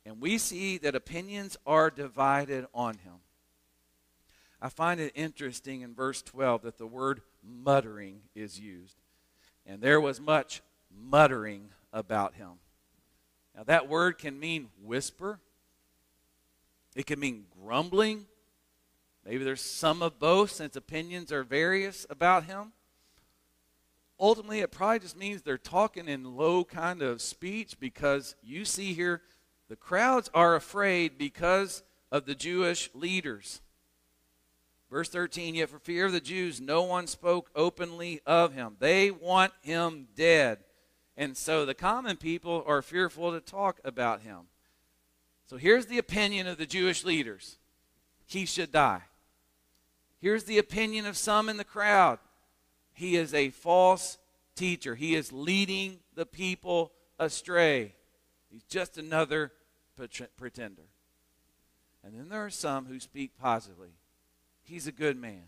And 0.06 0.20
we 0.20 0.38
see 0.38 0.78
that 0.78 0.94
opinions 0.94 1.56
are 1.66 1.90
divided 1.90 2.66
on 2.74 2.98
him. 2.98 3.14
I 4.60 4.68
find 4.68 5.00
it 5.00 5.12
interesting 5.14 5.82
in 5.82 5.94
verse 5.94 6.22
12 6.22 6.62
that 6.62 6.78
the 6.78 6.86
word 6.86 7.22
muttering 7.42 8.20
is 8.34 8.58
used. 8.58 8.96
And 9.66 9.80
there 9.80 10.00
was 10.00 10.20
much 10.20 10.62
muttering 10.90 11.68
about 11.92 12.34
him. 12.34 12.52
Now, 13.56 13.64
that 13.64 13.88
word 13.88 14.18
can 14.18 14.38
mean 14.38 14.68
whisper, 14.82 15.38
it 16.94 17.06
can 17.06 17.20
mean 17.20 17.46
grumbling. 17.62 18.26
Maybe 19.24 19.42
there's 19.42 19.62
some 19.62 20.02
of 20.02 20.18
both 20.18 20.50
since 20.50 20.76
opinions 20.76 21.32
are 21.32 21.42
various 21.42 22.06
about 22.10 22.44
him. 22.44 22.72
Ultimately, 24.20 24.60
it 24.60 24.70
probably 24.70 24.98
just 24.98 25.16
means 25.16 25.42
they're 25.42 25.56
talking 25.58 26.08
in 26.08 26.36
low 26.36 26.62
kind 26.62 27.00
of 27.00 27.22
speech 27.22 27.80
because 27.80 28.36
you 28.42 28.64
see 28.64 28.92
here 28.92 29.22
the 29.68 29.76
crowds 29.76 30.30
are 30.34 30.54
afraid 30.54 31.18
because 31.18 31.82
of 32.12 32.26
the 32.26 32.34
Jewish 32.34 32.90
leaders. 32.94 33.60
Verse 34.90 35.08
13, 35.08 35.56
yet 35.56 35.70
for 35.70 35.78
fear 35.78 36.06
of 36.06 36.12
the 36.12 36.20
Jews, 36.20 36.60
no 36.60 36.82
one 36.82 37.06
spoke 37.06 37.50
openly 37.56 38.20
of 38.26 38.54
him. 38.54 38.76
They 38.78 39.10
want 39.10 39.52
him 39.62 40.08
dead. 40.14 40.58
And 41.16 41.36
so 41.36 41.64
the 41.64 41.74
common 41.74 42.16
people 42.16 42.62
are 42.66 42.82
fearful 42.82 43.32
to 43.32 43.40
talk 43.40 43.80
about 43.84 44.20
him. 44.20 44.42
So 45.46 45.56
here's 45.56 45.86
the 45.86 45.98
opinion 45.98 46.46
of 46.46 46.58
the 46.58 46.66
Jewish 46.66 47.04
leaders 47.04 47.58
he 48.26 48.46
should 48.46 48.72
die. 48.72 49.02
Here's 50.20 50.44
the 50.44 50.58
opinion 50.58 51.06
of 51.06 51.16
some 51.16 51.48
in 51.48 51.56
the 51.56 51.64
crowd 51.64 52.18
he 52.92 53.16
is 53.16 53.34
a 53.34 53.50
false 53.50 54.18
teacher, 54.54 54.94
he 54.94 55.14
is 55.14 55.32
leading 55.32 55.98
the 56.14 56.26
people 56.26 56.92
astray. 57.18 57.94
He's 58.54 58.62
just 58.62 58.98
another 58.98 59.50
pretender. 60.36 60.84
And 62.04 62.14
then 62.14 62.28
there 62.28 62.44
are 62.44 62.50
some 62.50 62.86
who 62.86 63.00
speak 63.00 63.32
positively. 63.36 63.88
He's 64.62 64.86
a 64.86 64.92
good 64.92 65.16
man. 65.16 65.42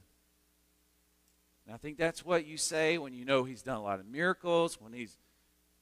And 1.65 1.73
I 1.73 1.79
think 1.79 1.99
that's 1.99 2.25
what 2.25 2.47
you 2.47 2.57
say 2.57 2.99
when 2.99 3.15
you 3.15 3.25
know 3.25 3.45
he's 3.45 3.63
done 3.63 3.77
a 3.77 3.83
lot 3.83 4.01
of 4.01 4.07
miracles, 4.07 4.81
when 4.81 4.93
he's 4.93 5.19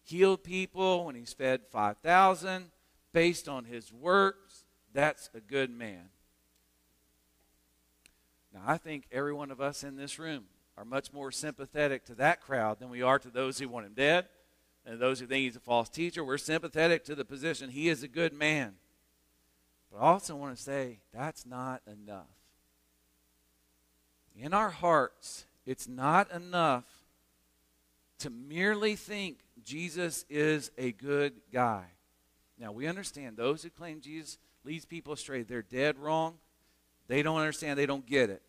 healed 0.02 0.44
people, 0.44 1.06
when 1.06 1.14
he's 1.14 1.32
fed 1.32 1.62
5,000 1.70 2.66
based 3.14 3.48
on 3.48 3.64
his 3.64 3.90
works. 3.90 4.64
That's 4.92 5.30
a 5.34 5.40
good 5.40 5.70
man. 5.70 6.10
Now, 8.52 8.60
I 8.66 8.76
think 8.76 9.06
every 9.10 9.32
one 9.32 9.50
of 9.50 9.62
us 9.62 9.82
in 9.82 9.96
this 9.96 10.18
room 10.18 10.44
are 10.76 10.84
much 10.84 11.10
more 11.10 11.32
sympathetic 11.32 12.04
to 12.04 12.14
that 12.16 12.42
crowd 12.42 12.80
than 12.80 12.90
we 12.90 13.00
are 13.00 13.18
to 13.18 13.30
those 13.30 13.58
who 13.58 13.68
want 13.70 13.86
him 13.86 13.94
dead 13.94 14.26
and 14.86 15.00
those 15.00 15.20
who 15.20 15.26
think 15.26 15.44
he's 15.44 15.56
a 15.56 15.60
false 15.60 15.88
teacher. 15.88 16.24
We're 16.24 16.38
sympathetic 16.38 17.04
to 17.04 17.14
the 17.14 17.24
position. 17.24 17.70
He 17.70 17.88
is 17.88 18.02
a 18.02 18.08
good 18.08 18.32
man. 18.32 18.74
But 19.90 19.98
I 19.98 20.08
also 20.08 20.36
want 20.36 20.56
to 20.56 20.62
say 20.62 21.00
that's 21.12 21.46
not 21.46 21.82
enough. 21.86 22.26
In 24.36 24.52
our 24.52 24.70
hearts, 24.70 25.46
it's 25.64 25.88
not 25.88 26.30
enough 26.32 26.84
to 28.18 28.30
merely 28.30 28.96
think 28.96 29.38
Jesus 29.64 30.24
is 30.28 30.70
a 30.76 30.92
good 30.92 31.34
guy. 31.52 31.84
Now, 32.58 32.72
we 32.72 32.86
understand 32.86 33.36
those 33.36 33.62
who 33.62 33.70
claim 33.70 34.00
Jesus 34.00 34.38
leads 34.64 34.84
people 34.84 35.12
astray, 35.12 35.42
they're 35.42 35.62
dead 35.62 35.98
wrong. 35.98 36.38
They 37.06 37.22
don't 37.22 37.36
understand, 37.36 37.78
they 37.78 37.86
don't 37.86 38.06
get 38.06 38.30
it. 38.30 38.42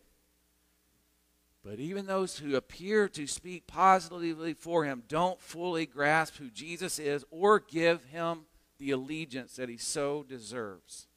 But 1.66 1.80
even 1.80 2.06
those 2.06 2.38
who 2.38 2.54
appear 2.54 3.08
to 3.08 3.26
speak 3.26 3.66
positively 3.66 4.54
for 4.54 4.84
him 4.84 5.02
don't 5.08 5.40
fully 5.40 5.84
grasp 5.84 6.36
who 6.36 6.48
Jesus 6.48 7.00
is 7.00 7.24
or 7.28 7.58
give 7.58 8.04
him 8.04 8.42
the 8.78 8.92
allegiance 8.92 9.56
that 9.56 9.68
he 9.68 9.76
so 9.76 10.22
deserves. 10.22 11.08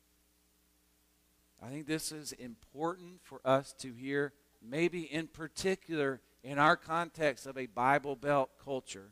I 1.61 1.67
think 1.67 1.85
this 1.85 2.11
is 2.11 2.31
important 2.31 3.21
for 3.21 3.41
us 3.45 3.73
to 3.79 3.93
hear, 3.93 4.33
maybe 4.59 5.01
in 5.01 5.27
particular 5.27 6.19
in 6.43 6.57
our 6.57 6.75
context 6.75 7.45
of 7.45 7.55
a 7.55 7.67
Bible 7.67 8.15
Belt 8.15 8.49
culture. 8.63 9.11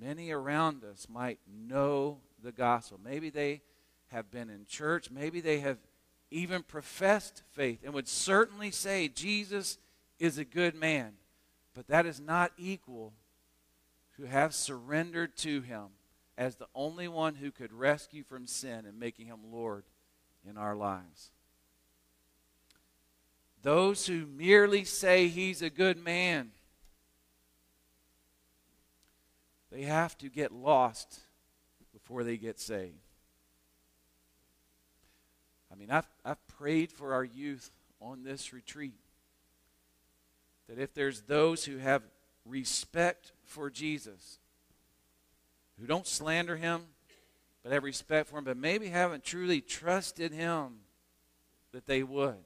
Many 0.00 0.32
around 0.32 0.82
us 0.82 1.06
might 1.08 1.38
know 1.48 2.18
the 2.42 2.52
gospel. 2.52 2.98
Maybe 3.02 3.30
they 3.30 3.62
have 4.08 4.28
been 4.28 4.50
in 4.50 4.66
church, 4.66 5.08
maybe 5.08 5.40
they 5.40 5.60
have 5.60 5.78
even 6.32 6.62
professed 6.62 7.42
faith 7.52 7.80
and 7.84 7.94
would 7.94 8.08
certainly 8.08 8.70
say 8.70 9.08
Jesus 9.08 9.78
is 10.18 10.38
a 10.38 10.44
good 10.44 10.74
man, 10.74 11.12
but 11.74 11.86
that 11.88 12.06
is 12.06 12.20
not 12.20 12.52
equal 12.56 13.12
to 14.16 14.24
have 14.24 14.54
surrendered 14.54 15.36
to 15.36 15.60
him 15.60 15.88
as 16.38 16.56
the 16.56 16.68
only 16.74 17.08
one 17.08 17.34
who 17.34 17.50
could 17.50 17.72
rescue 17.72 18.24
from 18.24 18.46
sin 18.46 18.86
and 18.86 18.98
making 18.98 19.26
him 19.26 19.40
Lord 19.50 19.84
in 20.48 20.56
our 20.56 20.74
lives. 20.74 21.30
Those 23.62 24.06
who 24.06 24.26
merely 24.26 24.84
say 24.84 25.28
he's 25.28 25.62
a 25.62 25.70
good 25.70 25.96
man, 25.96 26.50
they 29.70 29.82
have 29.82 30.18
to 30.18 30.28
get 30.28 30.52
lost 30.52 31.20
before 31.92 32.24
they 32.24 32.36
get 32.36 32.58
saved. 32.58 33.01
I 35.72 35.76
mean, 35.76 35.90
I've, 35.90 36.06
I've 36.24 36.46
prayed 36.48 36.92
for 36.92 37.14
our 37.14 37.24
youth 37.24 37.70
on 38.00 38.24
this 38.24 38.52
retreat 38.52 38.94
that 40.68 40.78
if 40.78 40.94
there's 40.94 41.22
those 41.22 41.64
who 41.64 41.78
have 41.78 42.02
respect 42.44 43.32
for 43.44 43.70
Jesus, 43.70 44.38
who 45.80 45.86
don't 45.86 46.06
slander 46.06 46.56
him, 46.56 46.82
but 47.62 47.72
have 47.72 47.84
respect 47.84 48.28
for 48.28 48.38
him, 48.38 48.44
but 48.44 48.56
maybe 48.56 48.88
haven't 48.88 49.24
truly 49.24 49.60
trusted 49.60 50.32
him, 50.32 50.80
that 51.72 51.86
they 51.86 52.02
would. 52.02 52.36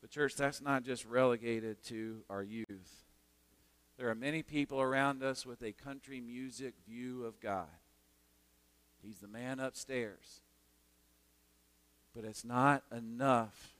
But, 0.00 0.10
church, 0.10 0.36
that's 0.36 0.60
not 0.60 0.84
just 0.84 1.04
relegated 1.04 1.82
to 1.84 2.22
our 2.30 2.42
youth. 2.42 3.04
There 3.98 4.08
are 4.08 4.14
many 4.14 4.42
people 4.42 4.80
around 4.80 5.22
us 5.22 5.44
with 5.44 5.62
a 5.62 5.72
country 5.72 6.20
music 6.20 6.74
view 6.86 7.24
of 7.24 7.40
God. 7.40 7.66
He's 9.02 9.18
the 9.18 9.28
man 9.28 9.58
upstairs. 9.58 10.42
But 12.16 12.24
it's 12.24 12.46
not 12.46 12.82
enough 12.96 13.74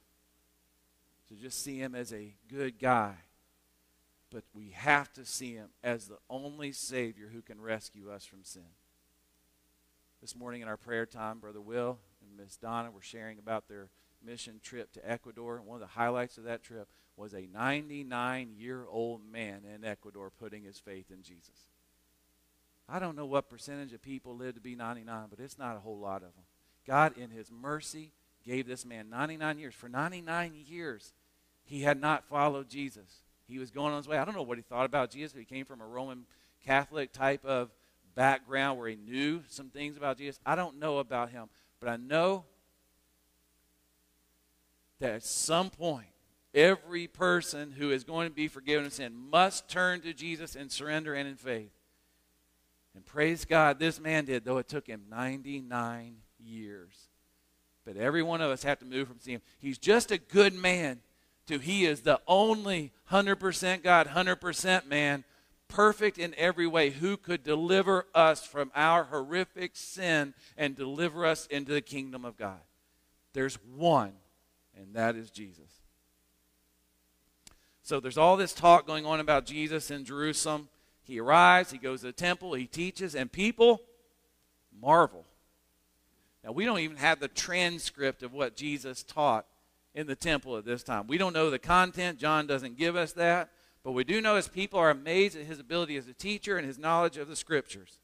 to 1.27 1.33
just 1.33 1.63
see 1.63 1.79
him 1.79 1.95
as 1.95 2.13
a 2.13 2.35
good 2.47 2.77
guy. 2.77 3.15
But 4.31 4.43
we 4.53 4.69
have 4.75 5.11
to 5.13 5.25
see 5.25 5.53
him 5.53 5.69
as 5.83 6.07
the 6.07 6.19
only 6.29 6.71
Savior 6.71 7.29
who 7.33 7.41
can 7.41 7.59
rescue 7.59 8.11
us 8.11 8.25
from 8.25 8.43
sin. 8.43 8.61
This 10.21 10.35
morning 10.35 10.61
in 10.61 10.67
our 10.67 10.77
prayer 10.77 11.07
time, 11.07 11.39
Brother 11.39 11.61
Will 11.61 11.97
and 12.21 12.37
Miss 12.37 12.57
Donna 12.57 12.91
were 12.91 13.01
sharing 13.01 13.39
about 13.39 13.67
their 13.67 13.89
mission 14.23 14.59
trip 14.61 14.91
to 14.93 15.09
Ecuador. 15.09 15.59
One 15.65 15.75
of 15.77 15.81
the 15.81 15.87
highlights 15.87 16.37
of 16.37 16.43
that 16.43 16.61
trip 16.61 16.89
was 17.15 17.33
a 17.33 17.47
99 17.51 18.51
year 18.55 18.85
old 18.87 19.21
man 19.31 19.61
in 19.73 19.83
Ecuador 19.83 20.29
putting 20.29 20.63
his 20.63 20.77
faith 20.77 21.09
in 21.09 21.23
Jesus. 21.23 21.69
I 22.87 22.99
don't 22.99 23.15
know 23.15 23.25
what 23.25 23.49
percentage 23.49 23.93
of 23.93 24.01
people 24.03 24.35
live 24.35 24.55
to 24.55 24.61
be 24.61 24.75
99, 24.75 25.25
but 25.29 25.39
it's 25.39 25.57
not 25.57 25.75
a 25.75 25.79
whole 25.79 25.97
lot 25.97 26.17
of 26.17 26.33
them. 26.35 26.45
God, 26.87 27.17
in 27.17 27.31
His 27.31 27.51
mercy, 27.51 28.13
gave 28.47 28.67
this 28.67 28.85
man 28.85 29.09
99 29.09 29.59
years. 29.59 29.75
For 29.75 29.89
99 29.89 30.53
years, 30.65 31.13
he 31.63 31.81
had 31.81 31.99
not 31.99 32.23
followed 32.25 32.69
Jesus. 32.69 33.23
He 33.47 33.59
was 33.59 33.71
going 33.71 33.91
on 33.91 33.97
his 33.97 34.07
way. 34.07 34.17
I 34.17 34.25
don't 34.25 34.35
know 34.35 34.43
what 34.43 34.57
he 34.57 34.63
thought 34.63 34.85
about 34.85 35.11
Jesus. 35.11 35.37
He 35.37 35.45
came 35.45 35.65
from 35.65 35.81
a 35.81 35.85
Roman 35.85 36.25
Catholic 36.65 37.11
type 37.11 37.45
of 37.45 37.69
background 38.15 38.79
where 38.79 38.89
he 38.89 38.95
knew 38.95 39.43
some 39.47 39.69
things 39.69 39.95
about 39.95 40.17
Jesus. 40.17 40.39
I 40.45 40.55
don't 40.55 40.79
know 40.79 40.97
about 40.97 41.29
him, 41.29 41.49
but 41.79 41.89
I 41.89 41.97
know 41.97 42.45
that 44.99 45.11
at 45.11 45.23
some 45.23 45.69
point, 45.69 46.07
every 46.53 47.07
person 47.07 47.71
who 47.71 47.91
is 47.91 48.03
going 48.03 48.27
to 48.27 48.33
be 48.33 48.47
forgiven 48.47 48.85
of 48.85 48.93
sin 48.93 49.13
must 49.13 49.69
turn 49.69 50.01
to 50.01 50.13
Jesus 50.13 50.55
and 50.55 50.71
surrender 50.71 51.13
and 51.13 51.27
in 51.27 51.35
faith. 51.35 51.71
And 52.95 53.05
praise 53.05 53.45
God, 53.45 53.77
this 53.77 53.99
man 53.99 54.25
did, 54.25 54.43
though 54.43 54.57
it 54.57 54.67
took 54.67 54.87
him 54.87 55.03
99 55.09 56.15
years. 56.39 57.06
But 57.87 57.95
every 57.95 58.21
one 58.21 58.41
of 58.41 58.51
us 58.51 58.63
have 58.63 58.79
to 58.79 58.85
move 58.85 59.07
from 59.07 59.21
seeing 59.21 59.39
he's 59.59 59.77
just 59.77 60.11
a 60.11 60.17
good 60.17 60.53
man 60.53 60.99
to 61.45 61.57
he 61.57 61.85
is 61.85 62.01
the 62.01 62.19
only 62.27 62.91
100% 63.09 63.81
God, 63.81 64.07
100% 64.07 64.87
man, 64.87 65.23
perfect 65.69 66.17
in 66.17 66.35
every 66.37 66.67
way, 66.67 66.89
who 66.89 67.15
could 67.15 67.45
deliver 67.45 68.05
us 68.13 68.45
from 68.45 68.73
our 68.75 69.05
horrific 69.05 69.77
sin 69.77 70.33
and 70.57 70.75
deliver 70.75 71.25
us 71.25 71.47
into 71.47 71.71
the 71.71 71.81
kingdom 71.81 72.25
of 72.25 72.35
God. 72.35 72.59
There's 73.31 73.57
one, 73.73 74.11
and 74.75 74.93
that 74.95 75.15
is 75.15 75.31
Jesus. 75.31 75.71
So 77.83 78.01
there's 78.01 78.17
all 78.17 78.35
this 78.35 78.51
talk 78.51 78.85
going 78.85 79.05
on 79.05 79.21
about 79.21 79.45
Jesus 79.45 79.91
in 79.91 80.03
Jerusalem. 80.03 80.67
He 81.03 81.21
arrives, 81.21 81.71
he 81.71 81.77
goes 81.77 82.01
to 82.01 82.07
the 82.07 82.11
temple, 82.11 82.53
he 82.53 82.67
teaches, 82.67 83.15
and 83.15 83.31
people 83.31 83.81
marvel. 84.77 85.23
Now, 86.47 86.53
we 86.53 86.63
don't 86.63 86.79
even 86.79 86.95
have 86.95 87.19
the 87.19 87.27
transcript 87.27 88.23
of 88.23 88.31
what 88.31 88.55
Jesus 88.55 89.03
taught 89.03 89.45
in 89.93 90.07
the 90.07 90.15
temple 90.15 90.55
at 90.55 90.63
this 90.63 90.81
time. 90.81 91.05
We 91.05 91.17
don't 91.17 91.33
know 91.33 91.49
the 91.49 91.59
content. 91.59 92.19
John 92.19 92.47
doesn't 92.47 92.77
give 92.77 92.95
us 92.95 93.11
that. 93.13 93.49
But 93.83 93.91
we 93.91 94.05
do 94.05 94.21
know 94.21 94.37
his 94.37 94.47
people 94.47 94.79
are 94.79 94.89
amazed 94.89 95.35
at 95.35 95.45
his 95.45 95.59
ability 95.59 95.97
as 95.97 96.07
a 96.07 96.13
teacher 96.13 96.57
and 96.57 96.65
his 96.65 96.79
knowledge 96.79 97.17
of 97.17 97.27
the 97.27 97.35
scriptures. 97.35 97.99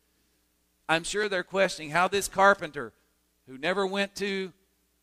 I'm 0.90 1.06
sure 1.06 1.30
they're 1.30 1.42
questioning 1.42 1.92
how 1.92 2.10
this 2.10 2.28
carpenter, 2.28 2.92
who 3.48 3.58
never 3.58 3.88
went 3.88 4.14
to 4.16 4.52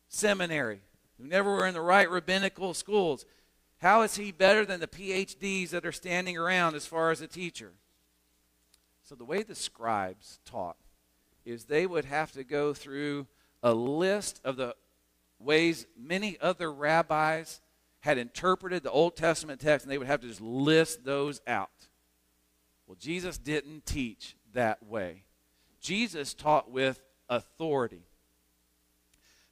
seminary, 0.07 0.81
who 1.19 1.25
never 1.25 1.51
were 1.51 1.65
in 1.65 1.73
the 1.73 1.81
right 1.81 2.11
rabbinical 2.11 2.75
schools. 2.75 3.25
How 3.79 4.03
is 4.03 4.17
he 4.17 4.31
better 4.31 4.65
than 4.65 4.79
the 4.79 4.87
PhDs 4.87 5.71
that 5.71 5.83
are 5.83 5.91
standing 5.91 6.37
around 6.37 6.75
as 6.75 6.85
far 6.85 7.09
as 7.09 7.21
a 7.21 7.27
teacher? 7.27 7.71
So, 9.03 9.15
the 9.15 9.25
way 9.25 9.41
the 9.41 9.55
scribes 9.55 10.37
taught 10.45 10.77
is 11.45 11.65
they 11.65 11.85
would 11.85 12.05
have 12.05 12.31
to 12.33 12.43
go 12.43 12.73
through 12.73 13.27
a 13.63 13.73
list 13.73 14.41
of 14.43 14.57
the 14.57 14.75
ways 15.39 15.85
many 15.97 16.37
other 16.41 16.71
rabbis 16.71 17.61
had 18.01 18.17
interpreted 18.17 18.83
the 18.83 18.91
Old 18.91 19.15
Testament 19.15 19.61
text, 19.61 19.85
and 19.85 19.91
they 19.91 19.97
would 19.97 20.07
have 20.07 20.21
to 20.21 20.27
just 20.27 20.41
list 20.41 21.03
those 21.03 21.41
out. 21.45 21.69
Well, 22.87 22.97
Jesus 22.99 23.37
didn't 23.37 23.85
teach 23.85 24.35
that 24.53 24.83
way. 24.83 25.23
Jesus 25.79 26.33
taught 26.33 26.69
with 26.71 27.01
authority. 27.29 28.05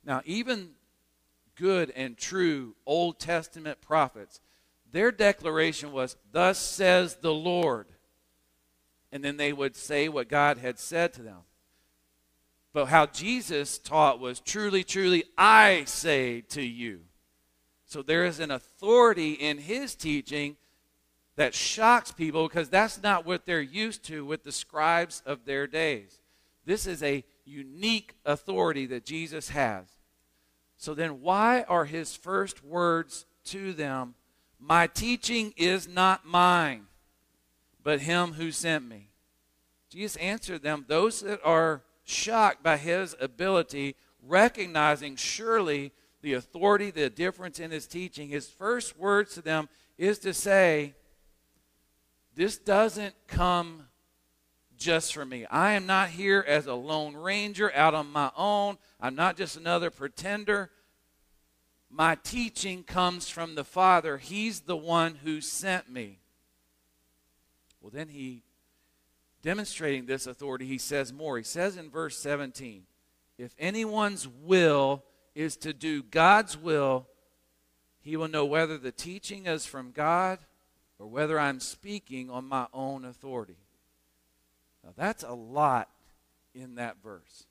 Now, 0.03 0.21
even 0.25 0.71
good 1.55 1.91
and 1.95 2.17
true 2.17 2.75
Old 2.85 3.19
Testament 3.19 3.81
prophets, 3.81 4.39
their 4.91 5.11
declaration 5.11 5.91
was, 5.91 6.17
Thus 6.31 6.57
says 6.57 7.17
the 7.21 7.33
Lord. 7.33 7.87
And 9.11 9.23
then 9.23 9.37
they 9.37 9.53
would 9.53 9.75
say 9.75 10.07
what 10.09 10.29
God 10.29 10.57
had 10.57 10.79
said 10.79 11.13
to 11.13 11.21
them. 11.21 11.39
But 12.73 12.85
how 12.85 13.07
Jesus 13.07 13.77
taught 13.77 14.19
was, 14.19 14.39
Truly, 14.39 14.83
truly, 14.83 15.23
I 15.37 15.83
say 15.85 16.41
to 16.49 16.61
you. 16.61 17.01
So 17.85 18.03
there 18.03 18.25
is 18.25 18.39
an 18.39 18.51
authority 18.51 19.33
in 19.33 19.57
his 19.57 19.95
teaching 19.95 20.57
that 21.35 21.55
shocks 21.55 22.11
people 22.11 22.47
because 22.47 22.69
that's 22.69 23.01
not 23.01 23.25
what 23.25 23.45
they're 23.45 23.61
used 23.61 24.03
to 24.05 24.23
with 24.25 24.43
the 24.43 24.51
scribes 24.51 25.23
of 25.25 25.45
their 25.45 25.65
days. 25.65 26.19
This 26.65 26.85
is 26.85 27.01
a 27.01 27.23
unique 27.45 28.13
authority 28.25 28.85
that 28.87 29.05
Jesus 29.05 29.49
has. 29.49 29.85
So 30.77 30.93
then, 30.93 31.21
why 31.21 31.63
are 31.63 31.85
his 31.85 32.15
first 32.15 32.63
words 32.63 33.25
to 33.45 33.73
them, 33.73 34.15
My 34.59 34.85
teaching 34.85 35.53
is 35.57 35.87
not 35.87 36.25
mine, 36.25 36.85
but 37.83 38.01
him 38.01 38.33
who 38.33 38.51
sent 38.51 38.87
me? 38.87 39.09
Jesus 39.89 40.15
answered 40.17 40.61
them, 40.61 40.85
Those 40.87 41.21
that 41.21 41.41
are 41.43 41.81
shocked 42.09 42.63
by 42.63 42.77
his 42.77 43.15
ability, 43.19 43.95
recognizing 44.25 45.15
surely 45.15 45.91
the 46.21 46.33
authority, 46.33 46.91
the 46.91 47.09
difference 47.09 47.59
in 47.59 47.71
his 47.71 47.87
teaching, 47.87 48.29
his 48.29 48.47
first 48.47 48.97
words 48.97 49.35
to 49.35 49.41
them 49.41 49.69
is 49.97 50.19
to 50.19 50.33
say, 50.33 50.95
This 52.35 52.57
doesn't 52.57 53.15
come 53.27 53.83
just 54.77 55.13
for 55.13 55.25
me. 55.25 55.45
I 55.45 55.73
am 55.73 55.85
not 55.85 56.09
here 56.09 56.43
as 56.47 56.67
a 56.67 56.73
lone 56.73 57.15
ranger 57.15 57.71
out 57.73 57.93
on 57.93 58.11
my 58.11 58.31
own. 58.35 58.77
I'm 58.99 59.15
not 59.15 59.37
just 59.37 59.55
another 59.55 59.89
pretender. 59.89 60.71
My 61.89 62.15
teaching 62.23 62.83
comes 62.83 63.29
from 63.29 63.55
the 63.55 63.63
Father. 63.63 64.17
He's 64.17 64.61
the 64.61 64.77
one 64.77 65.15
who 65.23 65.41
sent 65.41 65.89
me. 65.89 66.19
Well, 67.81 67.91
then 67.91 68.09
he, 68.09 68.43
demonstrating 69.41 70.05
this 70.05 70.27
authority, 70.27 70.65
he 70.65 70.77
says 70.77 71.13
more. 71.13 71.37
He 71.37 71.43
says 71.43 71.77
in 71.77 71.89
verse 71.89 72.17
17, 72.17 72.83
If 73.37 73.55
anyone's 73.59 74.27
will 74.27 75.03
is 75.35 75.55
to 75.57 75.73
do 75.73 76.03
God's 76.03 76.57
will, 76.57 77.07
he 78.01 78.17
will 78.17 78.27
know 78.27 78.45
whether 78.45 78.77
the 78.77 78.91
teaching 78.91 79.45
is 79.45 79.65
from 79.65 79.91
God 79.91 80.39
or 80.97 81.07
whether 81.07 81.39
I'm 81.39 81.59
speaking 81.59 82.29
on 82.29 82.45
my 82.45 82.67
own 82.73 83.05
authority. 83.05 83.57
Now, 84.83 84.91
that's 84.95 85.23
a 85.23 85.33
lot 85.33 85.89
in 86.53 86.75
that 86.75 86.97
verse. 87.03 87.45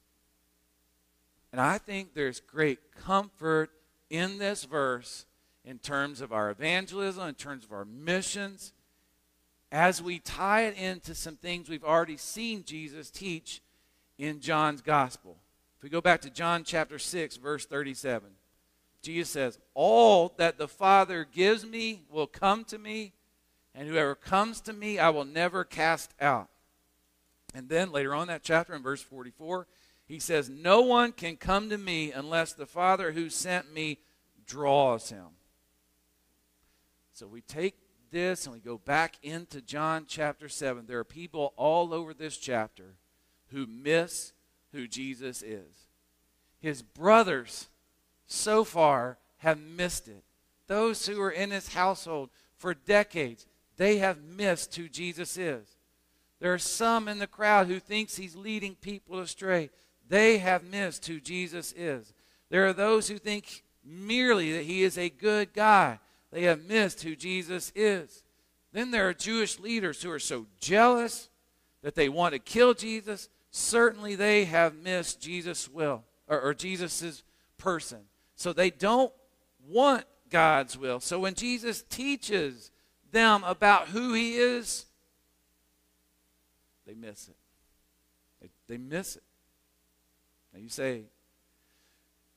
And 1.52 1.60
I 1.60 1.78
think 1.78 2.14
there's 2.14 2.40
great 2.40 2.78
comfort 2.92 3.70
in 4.10 4.38
this 4.38 4.64
verse 4.64 5.26
in 5.64 5.78
terms 5.78 6.20
of 6.20 6.32
our 6.32 6.50
evangelism, 6.50 7.28
in 7.28 7.34
terms 7.34 7.64
of 7.64 7.72
our 7.72 7.84
missions, 7.84 8.72
as 9.70 10.02
we 10.02 10.18
tie 10.18 10.62
it 10.62 10.76
into 10.76 11.14
some 11.14 11.36
things 11.36 11.68
we've 11.68 11.84
already 11.84 12.16
seen 12.16 12.64
Jesus 12.64 13.10
teach 13.10 13.60
in 14.16 14.40
John's 14.40 14.80
gospel. 14.80 15.36
If 15.76 15.82
we 15.82 15.90
go 15.90 16.00
back 16.00 16.22
to 16.22 16.30
John 16.30 16.64
chapter 16.64 16.98
6, 16.98 17.36
verse 17.36 17.66
37, 17.66 18.30
Jesus 19.02 19.30
says, 19.30 19.58
All 19.74 20.32
that 20.38 20.58
the 20.58 20.68
Father 20.68 21.24
gives 21.30 21.64
me 21.64 22.02
will 22.10 22.26
come 22.26 22.64
to 22.64 22.78
me, 22.78 23.12
and 23.74 23.88
whoever 23.88 24.14
comes 24.14 24.60
to 24.62 24.72
me 24.72 24.98
I 24.98 25.10
will 25.10 25.24
never 25.24 25.64
cast 25.64 26.14
out. 26.20 26.48
And 27.54 27.68
then 27.68 27.92
later 27.92 28.14
on 28.14 28.26
that 28.28 28.42
chapter, 28.42 28.74
in 28.74 28.82
verse 28.82 29.02
44, 29.02 29.66
he 30.06 30.18
says, 30.18 30.48
No 30.48 30.80
one 30.80 31.12
can 31.12 31.36
come 31.36 31.70
to 31.70 31.78
me 31.78 32.10
unless 32.10 32.52
the 32.54 32.66
Father 32.66 33.12
who 33.12 33.30
sent 33.30 33.72
me 33.72 33.98
draws 34.46 35.10
him. 35.10 35.26
So 37.12 37.26
we 37.26 37.40
take 37.42 37.74
this 38.10 38.44
and 38.46 38.54
we 38.54 38.60
go 38.60 38.78
back 38.78 39.16
into 39.22 39.60
John 39.60 40.04
chapter 40.06 40.48
7. 40.48 40.86
There 40.86 40.98
are 40.98 41.04
people 41.04 41.52
all 41.56 41.92
over 41.92 42.14
this 42.14 42.36
chapter 42.36 42.94
who 43.48 43.66
miss 43.66 44.32
who 44.72 44.86
Jesus 44.86 45.42
is. 45.42 45.86
His 46.60 46.82
brothers, 46.82 47.68
so 48.26 48.64
far, 48.64 49.18
have 49.38 49.58
missed 49.58 50.08
it. 50.08 50.24
Those 50.66 51.06
who 51.06 51.18
were 51.18 51.30
in 51.30 51.50
his 51.50 51.74
household 51.74 52.30
for 52.56 52.74
decades, 52.74 53.46
they 53.76 53.98
have 53.98 54.22
missed 54.22 54.74
who 54.76 54.88
Jesus 54.88 55.38
is. 55.38 55.76
There 56.40 56.52
are 56.52 56.58
some 56.58 57.08
in 57.08 57.18
the 57.18 57.26
crowd 57.26 57.66
who 57.66 57.80
thinks 57.80 58.16
he's 58.16 58.36
leading 58.36 58.74
people 58.74 59.18
astray. 59.18 59.70
They 60.08 60.38
have 60.38 60.64
missed 60.64 61.06
who 61.06 61.20
Jesus 61.20 61.72
is. 61.76 62.12
There 62.50 62.66
are 62.66 62.72
those 62.72 63.08
who 63.08 63.18
think 63.18 63.62
merely 63.84 64.52
that 64.52 64.64
he 64.64 64.82
is 64.82 64.98
a 64.98 65.08
good 65.08 65.52
guy. 65.52 65.98
They 66.30 66.42
have 66.42 66.64
missed 66.66 67.02
who 67.02 67.16
Jesus 67.16 67.72
is. 67.74 68.24
Then 68.72 68.90
there 68.90 69.08
are 69.08 69.14
Jewish 69.14 69.58
leaders 69.58 70.02
who 70.02 70.10
are 70.10 70.18
so 70.18 70.46
jealous 70.60 71.28
that 71.82 71.94
they 71.94 72.08
want 72.08 72.34
to 72.34 72.38
kill 72.38 72.74
Jesus 72.74 73.28
certainly 73.50 74.14
they 74.14 74.44
have 74.44 74.74
missed 74.74 75.20
Jesus' 75.20 75.68
will 75.68 76.04
or, 76.26 76.40
or 76.40 76.54
Jesus' 76.54 77.22
person. 77.56 78.00
So 78.36 78.52
they 78.52 78.70
don't 78.70 79.12
want 79.68 80.04
God's 80.30 80.76
will. 80.76 81.00
So 81.00 81.18
when 81.18 81.34
Jesus 81.34 81.82
teaches 81.82 82.70
them 83.10 83.42
about 83.44 83.88
who 83.88 84.12
he 84.12 84.36
is, 84.36 84.86
they 86.86 86.94
miss 86.94 87.28
it. 87.28 87.36
They, 88.40 88.48
they 88.68 88.78
miss 88.78 89.16
it. 89.16 89.22
Now 90.52 90.60
you 90.60 90.68
say, 90.68 91.02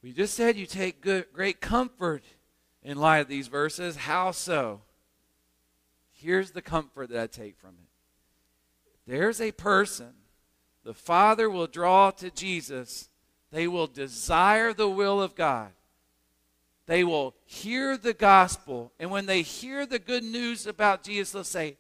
we 0.02 0.14
just 0.14 0.34
said 0.34 0.56
you 0.56 0.66
take 0.66 1.02
good, 1.02 1.26
great 1.32 1.62
comfort 1.62 2.24
in 2.84 2.98
light 2.98 3.20
of 3.20 3.28
these 3.28 3.48
verses. 3.48 3.96
How 3.96 4.32
so? 4.32 4.82
Here's 6.12 6.52
the 6.52 6.62
comfort 6.62 7.10
that 7.10 7.22
I 7.22 7.28
take 7.28 7.58
from 7.58 7.72
it. 7.72 9.12
There's 9.12 9.42
a 9.42 9.52
person 9.52 10.14
the 10.84 10.94
Father 10.94 11.50
will 11.50 11.68
draw 11.68 12.12
to 12.12 12.32
Jesus. 12.32 13.10
They 13.52 13.68
will 13.68 13.88
desire 13.88 14.74
the 14.74 14.90
will 14.90 15.22
of 15.22 15.36
God. 15.36 15.72
They 16.88 17.04
will 17.04 17.36
hear 17.46 17.98
the 17.98 18.14
gospel. 18.14 18.92
And 19.00 19.12
when 19.12 19.26
they 19.26 19.44
hear 19.44 19.86
the 19.86 20.00
good 20.00 20.24
news 20.24 20.66
about 20.66 21.04
Jesus, 21.04 21.32
they'll 21.32 21.44
say, 21.44 21.78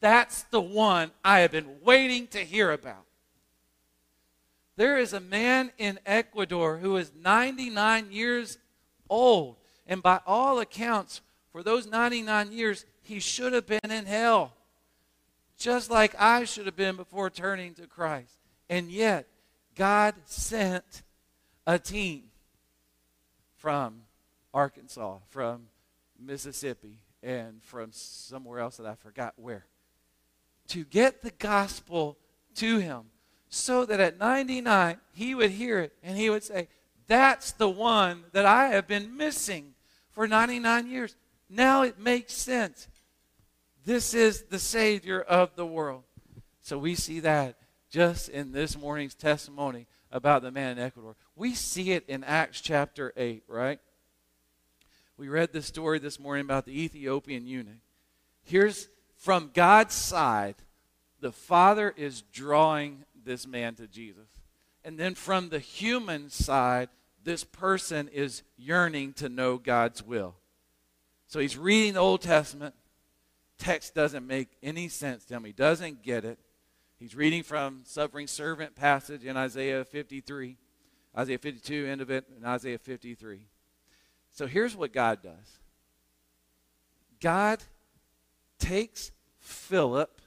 That's 0.00 0.42
the 0.44 0.60
one 0.60 1.10
I 1.24 1.40
have 1.40 1.52
been 1.52 1.76
waiting 1.82 2.26
to 2.28 2.38
hear 2.38 2.72
about. 2.72 3.04
There 4.76 4.98
is 4.98 5.12
a 5.12 5.20
man 5.20 5.72
in 5.78 5.98
Ecuador 6.04 6.78
who 6.78 6.96
is 6.96 7.12
99 7.18 8.08
years 8.10 8.58
old. 9.08 9.56
And 9.86 10.02
by 10.02 10.20
all 10.26 10.58
accounts, 10.58 11.20
for 11.52 11.62
those 11.62 11.86
99 11.86 12.52
years, 12.52 12.84
he 13.02 13.20
should 13.20 13.52
have 13.52 13.66
been 13.66 13.90
in 13.90 14.06
hell 14.06 14.52
just 15.58 15.90
like 15.90 16.14
I 16.18 16.44
should 16.44 16.66
have 16.66 16.76
been 16.76 16.96
before 16.96 17.30
turning 17.30 17.74
to 17.74 17.86
Christ. 17.86 18.38
And 18.68 18.90
yet, 18.90 19.26
God 19.74 20.14
sent 20.24 21.02
a 21.66 21.78
team 21.78 22.24
from 23.56 24.02
Arkansas, 24.52 25.18
from 25.28 25.68
Mississippi, 26.18 26.98
and 27.22 27.62
from 27.62 27.90
somewhere 27.92 28.60
else 28.60 28.76
that 28.76 28.86
I 28.86 28.94
forgot 28.94 29.34
where 29.36 29.66
to 30.68 30.84
get 30.84 31.22
the 31.22 31.30
gospel 31.30 32.16
to 32.56 32.78
him 32.78 33.04
so 33.48 33.84
that 33.86 34.00
at 34.00 34.18
99 34.18 34.98
he 35.12 35.34
would 35.34 35.50
hear 35.50 35.80
it 35.80 35.92
and 36.02 36.16
he 36.16 36.30
would 36.30 36.42
say, 36.42 36.68
That's 37.06 37.52
the 37.52 37.68
one 37.68 38.24
that 38.32 38.46
I 38.46 38.68
have 38.68 38.86
been 38.86 39.16
missing 39.16 39.74
for 40.16 40.26
99 40.26 40.88
years. 40.88 41.14
Now 41.50 41.82
it 41.82 41.98
makes 41.98 42.32
sense. 42.32 42.88
This 43.84 44.14
is 44.14 44.44
the 44.44 44.58
Savior 44.58 45.20
of 45.20 45.54
the 45.56 45.66
world. 45.66 46.04
So 46.62 46.78
we 46.78 46.94
see 46.94 47.20
that 47.20 47.58
just 47.90 48.30
in 48.30 48.50
this 48.50 48.78
morning's 48.78 49.14
testimony 49.14 49.86
about 50.10 50.40
the 50.40 50.50
man 50.50 50.72
in 50.72 50.78
Ecuador. 50.82 51.16
We 51.36 51.52
see 51.54 51.92
it 51.92 52.04
in 52.08 52.24
Acts 52.24 52.62
chapter 52.62 53.12
8, 53.14 53.44
right? 53.46 53.78
We 55.18 55.28
read 55.28 55.52
the 55.52 55.60
story 55.60 55.98
this 55.98 56.18
morning 56.18 56.46
about 56.46 56.64
the 56.64 56.82
Ethiopian 56.82 57.46
eunuch. 57.46 57.74
Here's 58.42 58.88
from 59.16 59.50
God's 59.52 59.94
side, 59.94 60.56
the 61.20 61.32
Father 61.32 61.92
is 61.94 62.22
drawing 62.22 63.04
this 63.22 63.46
man 63.46 63.74
to 63.74 63.86
Jesus. 63.86 64.28
And 64.82 64.98
then 64.98 65.14
from 65.14 65.50
the 65.50 65.58
human 65.58 66.30
side, 66.30 66.88
this 67.26 67.42
person 67.42 68.08
is 68.08 68.44
yearning 68.56 69.12
to 69.14 69.28
know 69.28 69.58
God's 69.58 70.00
will. 70.00 70.36
So 71.26 71.40
he's 71.40 71.58
reading 71.58 71.94
the 71.94 72.00
Old 72.00 72.22
Testament. 72.22 72.72
Text 73.58 73.96
doesn't 73.96 74.24
make 74.24 74.48
any 74.62 74.88
sense 74.88 75.24
to 75.26 75.34
him. 75.34 75.44
He 75.44 75.52
doesn't 75.52 76.04
get 76.04 76.24
it. 76.24 76.38
He's 77.00 77.16
reading 77.16 77.42
from 77.42 77.82
suffering 77.84 78.28
servant 78.28 78.76
passage 78.76 79.24
in 79.24 79.36
Isaiah 79.36 79.84
53, 79.84 80.56
Isaiah 81.18 81.38
52, 81.38 81.86
end 81.86 82.00
of 82.00 82.10
it, 82.10 82.26
and 82.36 82.46
Isaiah 82.46 82.78
53. 82.78 83.40
So 84.30 84.46
here's 84.46 84.76
what 84.76 84.92
God 84.92 85.20
does 85.20 85.58
God 87.20 87.58
takes 88.60 89.10
Philip. 89.40 90.20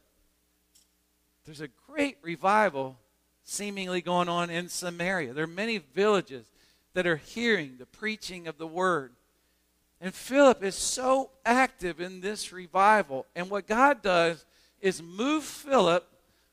There's 1.45 1.61
a 1.61 1.69
great 1.87 2.17
revival 2.21 2.97
seemingly 3.43 4.01
going 4.01 4.27
on 4.27 4.49
in 4.49 4.67
Samaria. 4.67 5.31
There 5.33 5.45
are 5.45 5.47
many 5.47 5.77
villages 5.77 6.45
that 6.99 7.07
are 7.07 7.15
hearing 7.15 7.77
the 7.77 7.85
preaching 7.85 8.45
of 8.45 8.57
the 8.57 8.67
word. 8.67 9.13
And 10.01 10.13
Philip 10.13 10.61
is 10.61 10.75
so 10.75 11.29
active 11.45 12.01
in 12.01 12.19
this 12.19 12.51
revival. 12.51 13.25
And 13.37 13.49
what 13.49 13.67
God 13.67 14.01
does 14.01 14.45
is 14.81 15.01
move 15.01 15.45
Philip 15.45 16.05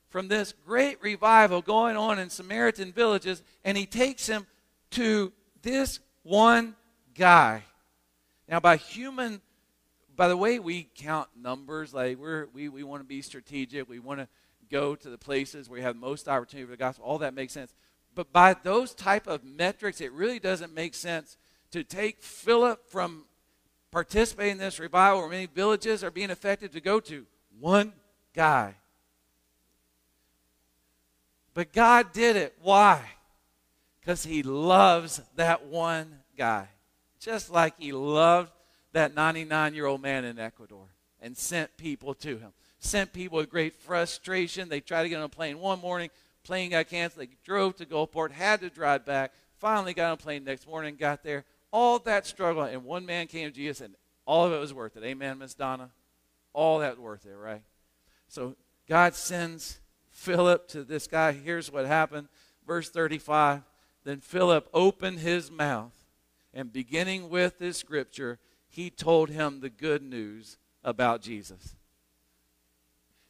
from 0.08 0.28
this 0.28 0.54
great 0.64 1.02
revival 1.02 1.62
going 1.62 1.96
on 1.96 2.20
in 2.20 2.30
Samaritan 2.30 2.92
villages, 2.92 3.42
and 3.64 3.76
he 3.76 3.86
takes 3.86 4.28
him 4.28 4.46
to 4.90 5.32
this 5.62 5.98
one 6.22 6.76
guy. 7.16 7.64
Now, 8.48 8.60
by 8.60 8.76
human, 8.76 9.40
by 10.14 10.28
the 10.28 10.36
way 10.36 10.60
we 10.60 10.88
count 10.94 11.28
numbers, 11.36 11.92
like 11.92 12.18
we're, 12.18 12.46
we, 12.52 12.68
we 12.68 12.84
want 12.84 13.02
to 13.02 13.08
be 13.08 13.20
strategic, 13.20 13.88
we 13.88 13.98
want 13.98 14.20
to 14.20 14.28
go 14.70 14.94
to 14.94 15.10
the 15.10 15.18
places 15.18 15.68
where 15.68 15.80
we 15.80 15.82
have 15.82 15.96
most 15.96 16.28
opportunity 16.28 16.66
for 16.66 16.70
the 16.70 16.76
gospel, 16.76 17.04
all 17.04 17.18
that 17.18 17.34
makes 17.34 17.52
sense. 17.52 17.74
But 18.16 18.32
by 18.32 18.54
those 18.54 18.94
type 18.94 19.28
of 19.28 19.44
metrics, 19.44 20.00
it 20.00 20.10
really 20.10 20.40
doesn't 20.40 20.74
make 20.74 20.94
sense 20.94 21.36
to 21.70 21.84
take 21.84 22.22
Philip 22.22 22.88
from 22.88 23.26
participating 23.92 24.52
in 24.52 24.58
this 24.58 24.80
revival 24.80 25.20
where 25.20 25.28
many 25.28 25.46
villages 25.46 26.02
are 26.02 26.10
being 26.10 26.30
affected 26.30 26.72
to 26.72 26.80
go 26.80 26.98
to 26.98 27.26
one 27.60 27.92
guy. 28.34 28.74
But 31.52 31.72
God 31.72 32.12
did 32.12 32.36
it. 32.36 32.56
Why? 32.62 33.02
Because 34.00 34.24
He 34.24 34.42
loves 34.42 35.20
that 35.36 35.66
one 35.66 36.20
guy. 36.38 36.68
Just 37.20 37.50
like 37.50 37.74
He 37.78 37.92
loved 37.92 38.50
that 38.92 39.14
99 39.14 39.74
year 39.74 39.84
old 39.84 40.00
man 40.00 40.24
in 40.24 40.38
Ecuador 40.38 40.86
and 41.20 41.36
sent 41.36 41.76
people 41.76 42.14
to 42.14 42.38
him. 42.38 42.52
Sent 42.78 43.12
people 43.12 43.38
with 43.38 43.50
great 43.50 43.74
frustration. 43.74 44.68
They 44.68 44.80
tried 44.80 45.02
to 45.02 45.08
get 45.08 45.18
on 45.18 45.24
a 45.24 45.28
plane 45.28 45.58
one 45.58 45.80
morning. 45.80 46.10
Plane 46.46 46.70
got 46.70 46.88
canceled. 46.88 47.26
They 47.26 47.36
drove 47.44 47.76
to 47.76 47.86
Gulfport, 47.86 48.30
had 48.30 48.60
to 48.60 48.70
drive 48.70 49.04
back. 49.04 49.32
Finally 49.58 49.94
got 49.94 50.06
on 50.06 50.12
a 50.12 50.16
plane 50.16 50.44
next 50.44 50.66
morning, 50.66 50.96
got 50.96 51.24
there. 51.24 51.44
All 51.72 51.98
that 52.00 52.24
struggle, 52.24 52.62
and 52.62 52.84
one 52.84 53.04
man 53.04 53.26
came 53.26 53.48
to 53.48 53.54
Jesus, 53.54 53.80
and 53.80 53.94
all 54.24 54.46
of 54.46 54.52
it 54.52 54.60
was 54.60 54.72
worth 54.72 54.96
it. 54.96 55.02
Amen, 55.02 55.38
Miss 55.38 55.54
Donna? 55.54 55.90
All 56.52 56.78
that 56.78 56.98
worth 56.98 57.26
it, 57.26 57.34
right? 57.34 57.62
So 58.28 58.54
God 58.88 59.14
sends 59.14 59.80
Philip 60.12 60.68
to 60.68 60.84
this 60.84 61.08
guy. 61.08 61.32
Here's 61.32 61.70
what 61.70 61.84
happened. 61.84 62.28
Verse 62.64 62.88
35 62.90 63.62
Then 64.04 64.20
Philip 64.20 64.68
opened 64.72 65.18
his 65.18 65.50
mouth, 65.50 65.94
and 66.54 66.72
beginning 66.72 67.28
with 67.28 67.58
this 67.58 67.76
scripture, 67.76 68.38
he 68.68 68.88
told 68.88 69.30
him 69.30 69.60
the 69.60 69.70
good 69.70 70.02
news 70.02 70.58
about 70.84 71.22
Jesus. 71.22 71.74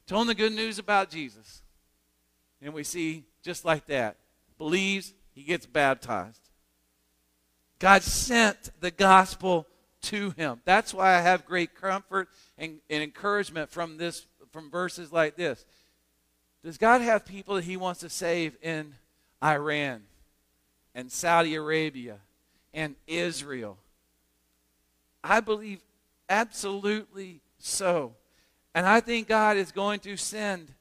Told 0.05 0.21
him 0.21 0.27
the 0.27 0.35
good 0.35 0.53
news 0.53 0.77
about 0.77 1.09
Jesus. 1.09 1.63
And 2.61 2.73
we 2.73 2.83
see 2.83 3.25
just 3.43 3.65
like 3.65 3.85
that 3.87 4.17
believes, 4.57 5.13
he 5.33 5.43
gets 5.43 5.65
baptized. 5.65 6.41
God 7.79 8.01
sent 8.01 8.71
the 8.79 8.89
gospel 8.89 9.67
to 10.03 10.31
him. 10.31 10.61
That's 10.65 10.93
why 10.93 11.15
I 11.15 11.21
have 11.21 11.45
great 11.45 11.75
comfort 11.75 12.29
and, 12.57 12.79
and 12.89 13.03
encouragement 13.03 13.69
from 13.69 13.97
this 13.97 14.25
from 14.51 14.71
verses 14.71 15.11
like 15.11 15.35
this. 15.35 15.65
Does 16.63 16.77
God 16.77 17.01
have 17.01 17.25
people 17.25 17.55
that 17.55 17.63
He 17.63 17.77
wants 17.77 17.99
to 18.01 18.09
save 18.09 18.57
in 18.61 18.95
Iran 19.43 20.03
and 20.95 21.11
Saudi 21.11 21.55
Arabia 21.55 22.17
and 22.73 22.95
Israel? 23.05 23.77
I 25.23 25.39
believe 25.39 25.79
absolutely 26.29 27.41
so. 27.59 28.15
And 28.73 28.85
I 28.85 28.99
think 28.99 29.27
God 29.27 29.57
is 29.57 29.71
going 29.71 29.99
to 30.01 30.17
send 30.17 30.73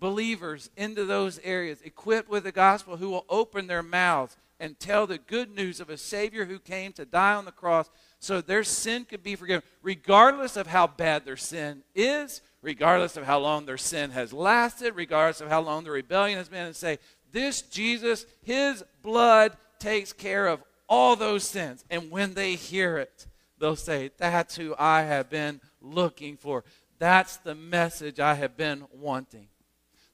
believers 0.00 0.70
into 0.76 1.04
those 1.04 1.38
areas 1.44 1.82
equipped 1.82 2.28
with 2.28 2.44
the 2.44 2.52
gospel 2.52 2.96
who 2.96 3.10
will 3.10 3.26
open 3.28 3.66
their 3.66 3.82
mouths 3.82 4.36
and 4.58 4.78
tell 4.78 5.06
the 5.06 5.18
good 5.18 5.54
news 5.54 5.80
of 5.80 5.88
a 5.88 5.96
Savior 5.96 6.46
who 6.46 6.58
came 6.58 6.92
to 6.92 7.04
die 7.04 7.34
on 7.34 7.44
the 7.44 7.52
cross 7.52 7.88
so 8.18 8.40
their 8.40 8.64
sin 8.64 9.06
could 9.06 9.22
be 9.22 9.36
forgiven, 9.36 9.62
regardless 9.82 10.56
of 10.56 10.66
how 10.66 10.86
bad 10.86 11.24
their 11.24 11.36
sin 11.36 11.82
is, 11.94 12.42
regardless 12.60 13.16
of 13.16 13.24
how 13.24 13.38
long 13.38 13.64
their 13.64 13.78
sin 13.78 14.10
has 14.10 14.32
lasted, 14.32 14.94
regardless 14.94 15.40
of 15.40 15.48
how 15.48 15.60
long 15.60 15.84
the 15.84 15.90
rebellion 15.90 16.36
has 16.36 16.50
been, 16.50 16.66
and 16.66 16.76
say, 16.76 16.98
This 17.32 17.62
Jesus, 17.62 18.26
His 18.42 18.84
blood 19.02 19.56
takes 19.78 20.12
care 20.12 20.46
of 20.46 20.62
all 20.86 21.16
those 21.16 21.44
sins. 21.44 21.84
And 21.88 22.10
when 22.10 22.34
they 22.34 22.54
hear 22.54 22.98
it, 22.98 23.26
they'll 23.58 23.76
say, 23.76 24.10
That's 24.18 24.56
who 24.56 24.74
I 24.78 25.02
have 25.02 25.30
been 25.30 25.62
looking 25.80 26.36
for. 26.36 26.64
That's 26.98 27.38
the 27.38 27.54
message 27.54 28.20
I 28.20 28.34
have 28.34 28.58
been 28.58 28.84
wanting. 28.92 29.48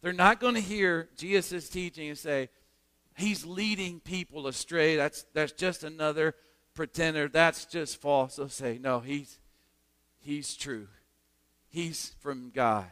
They're 0.06 0.12
not 0.12 0.38
going 0.38 0.54
to 0.54 0.60
hear 0.60 1.08
Jesus' 1.16 1.68
teaching 1.68 2.10
and 2.10 2.16
say, 2.16 2.48
He's 3.16 3.44
leading 3.44 3.98
people 3.98 4.46
astray. 4.46 4.94
That's, 4.94 5.26
that's 5.34 5.50
just 5.50 5.82
another 5.82 6.36
pretender. 6.74 7.26
That's 7.26 7.64
just 7.64 8.00
false. 8.00 8.36
They'll 8.36 8.48
say, 8.48 8.78
No, 8.80 9.00
He's, 9.00 9.40
he's 10.20 10.54
true. 10.54 10.86
He's 11.70 12.14
from 12.20 12.52
God. 12.54 12.86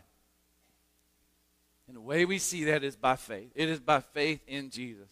And 1.87 1.97
the 1.97 2.01
way 2.01 2.25
we 2.25 2.39
see 2.39 2.65
that 2.65 2.83
is 2.83 2.97
by 2.97 3.15
faith. 3.15 3.53
It 3.55 3.69
is 3.69 3.79
by 3.79 4.01
faith 4.01 4.41
in 4.49 4.71
Jesus. 4.71 5.07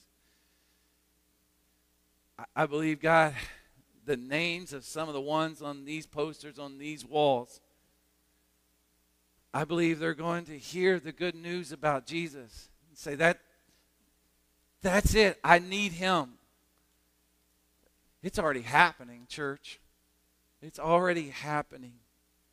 I, 2.36 2.46
I 2.56 2.66
believe 2.66 3.00
God, 3.00 3.32
the 4.04 4.16
names 4.16 4.72
of 4.72 4.84
some 4.84 5.06
of 5.06 5.14
the 5.14 5.20
ones 5.20 5.62
on 5.62 5.84
these 5.84 6.06
posters, 6.06 6.58
on 6.58 6.78
these 6.78 7.06
walls, 7.06 7.60
I 9.54 9.64
believe 9.64 9.98
they're 9.98 10.14
going 10.14 10.44
to 10.46 10.58
hear 10.58 10.98
the 10.98 11.12
good 11.12 11.34
news 11.34 11.72
about 11.72 12.06
Jesus 12.06 12.70
and 12.88 12.96
say, 12.96 13.14
that, 13.16 13.40
That's 14.82 15.14
it. 15.14 15.38
I 15.44 15.58
need 15.58 15.92
him. 15.92 16.34
It's 18.22 18.38
already 18.38 18.62
happening, 18.62 19.26
church. 19.28 19.80
It's 20.62 20.78
already 20.78 21.28
happening. 21.28 21.94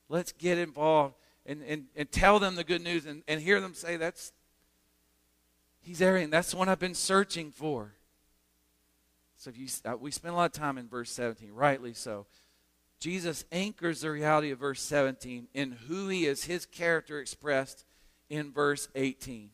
Let's 0.10 0.32
get 0.32 0.58
involved 0.58 1.16
and, 1.46 1.62
and, 1.62 1.86
and 1.96 2.12
tell 2.12 2.40
them 2.40 2.56
the 2.56 2.64
good 2.64 2.82
news 2.82 3.06
and, 3.06 3.24
and 3.28 3.40
hear 3.40 3.62
them 3.62 3.74
say, 3.74 3.98
That's 3.98 4.34
He's 5.82 6.02
everything. 6.02 6.30
That's 6.30 6.52
the 6.52 6.58
one 6.58 6.70
I've 6.70 6.80
been 6.80 6.94
searching 6.96 7.52
for. 7.52 7.94
So 9.38 9.50
if 9.50 9.58
you, 9.58 9.68
uh, 9.86 9.96
we 9.98 10.12
spend 10.12 10.34
a 10.34 10.38
lot 10.38 10.46
of 10.46 10.52
time 10.52 10.78
in 10.78 10.90
verse 10.90 11.10
17, 11.12 11.54
rightly 11.54 11.94
so. 11.94 12.26
Jesus 13.00 13.46
anchors 13.52 14.02
the 14.02 14.12
reality 14.12 14.52
of 14.52 14.60
verse 14.60 14.82
17 14.82 15.48
in 15.54 15.72
who 15.88 16.10
he 16.10 16.26
is, 16.26 16.44
his 16.44 16.66
character 16.66 17.20
expressed 17.20 17.86
in 18.30 18.52
verse 18.52 18.90
18. 18.96 19.52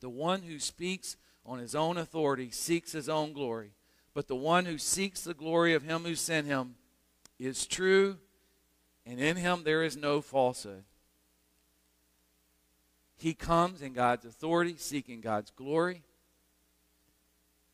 The 0.00 0.08
one 0.08 0.42
who 0.42 0.58
speaks 0.58 1.16
on 1.44 1.58
his 1.58 1.74
own 1.74 1.96
authority 1.96 2.50
seeks 2.50 2.92
his 2.92 3.08
own 3.08 3.32
glory, 3.32 3.72
but 4.14 4.28
the 4.28 4.36
one 4.36 4.66
who 4.66 4.78
seeks 4.78 5.22
the 5.22 5.34
glory 5.34 5.74
of 5.74 5.82
him 5.82 6.04
who 6.04 6.14
sent 6.14 6.46
him 6.46 6.76
is 7.38 7.66
true, 7.66 8.18
and 9.04 9.18
in 9.18 9.36
him 9.36 9.62
there 9.64 9.82
is 9.82 9.96
no 9.96 10.20
falsehood. 10.20 10.84
He 13.16 13.34
comes 13.34 13.82
in 13.82 13.94
God's 13.94 14.24
authority, 14.24 14.76
seeking 14.76 15.20
God's 15.20 15.50
glory. 15.50 16.02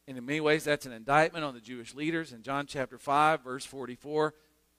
And 0.07 0.17
in 0.17 0.25
many 0.25 0.41
ways, 0.41 0.65
that's 0.65 0.87
an 0.87 0.93
indictment 0.93 1.45
on 1.45 1.55
the 1.55 1.61
Jewish 1.61 1.95
leaders. 1.95 2.33
In 2.33 2.43
John 2.43 2.67
chapter 2.67 2.99
5, 2.99 3.43
verse 3.43 3.65
44, 3.65 4.35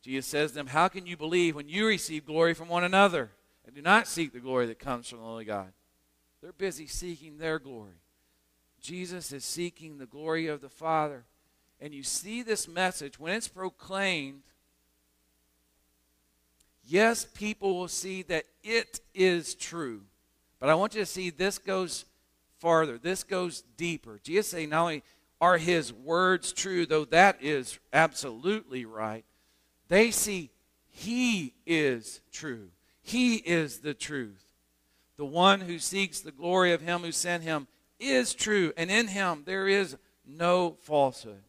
Jesus 0.06 0.28
says 0.28 0.52
to 0.52 0.58
them, 0.58 0.68
How 0.68 0.88
can 0.88 1.08
you 1.08 1.18
believe 1.18 1.56
when 1.56 1.68
you 1.68 1.88
receive 1.88 2.28
glory 2.28 2.54
from 2.54 2.68
one 2.68 2.84
another 2.84 3.32
and 3.66 3.74
do 3.74 3.82
not 3.82 4.08
seek 4.08 4.34
the 4.34 4.40
glory 4.40 4.68
that 4.68 4.78
comes 4.78 5.10
from 5.10 5.18
the 5.18 5.26
only 5.26 5.46
God? 5.46 5.74
They're 6.44 6.54
busy 6.54 6.86
seeking 6.86 7.40
their 7.40 7.58
glory. 7.58 7.96
Jesus 8.80 9.32
is 9.32 9.44
seeking 9.44 9.98
the 9.98 10.06
glory 10.06 10.46
of 10.46 10.62
the 10.62 10.70
Father. 10.70 11.26
And 11.82 11.92
you 11.92 12.04
see 12.04 12.44
this 12.44 12.68
message 12.68 13.20
when 13.20 13.34
it's 13.34 13.48
proclaimed 13.48 14.44
Yes, 16.88 17.26
people 17.26 17.76
will 17.76 17.88
see 17.88 18.22
that 18.24 18.46
it 18.64 19.00
is 19.16 19.56
true. 19.56 20.02
But 20.60 20.70
I 20.70 20.76
want 20.76 20.94
you 20.94 21.00
to 21.00 21.08
see 21.08 21.32
this 21.32 21.58
goes 21.58 22.06
farther. 22.60 23.00
This 23.00 23.24
goes 23.24 23.64
deeper. 23.76 24.20
Jesus 24.22 24.50
saying 24.50 24.70
not 24.70 24.82
only 24.82 25.04
are 25.42 25.58
his 25.58 25.92
words 25.92 26.54
true, 26.54 26.86
though 26.86 27.06
that 27.06 27.40
is 27.42 27.80
absolutely 27.92 28.86
right, 28.86 29.26
they 29.88 30.12
see 30.12 30.52
he 30.90 31.54
is 31.66 32.22
true. 32.32 32.70
He 33.02 33.36
is 33.36 33.80
the 33.80 33.94
truth. 33.94 34.44
The 35.18 35.26
one 35.26 35.62
who 35.62 35.80
seeks 35.80 36.20
the 36.20 36.32
glory 36.32 36.74
of 36.74 36.82
him 36.82 37.02
who 37.02 37.12
sent 37.12 37.44
him 37.44 37.68
is 38.00 38.34
true, 38.34 38.74
and 38.76 38.90
in 38.90 39.08
him 39.08 39.44
there 39.46 39.68
is 39.68 39.98
no 40.26 40.78
falsehood. 40.82 41.44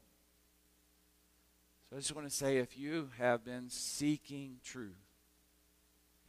So 1.88 1.96
I 1.96 1.98
just 2.00 2.14
want 2.14 2.28
to 2.28 2.34
say 2.34 2.58
if 2.58 2.78
you 2.78 3.10
have 3.18 3.44
been 3.44 3.70
seeking 3.70 4.56
truth, 4.64 4.92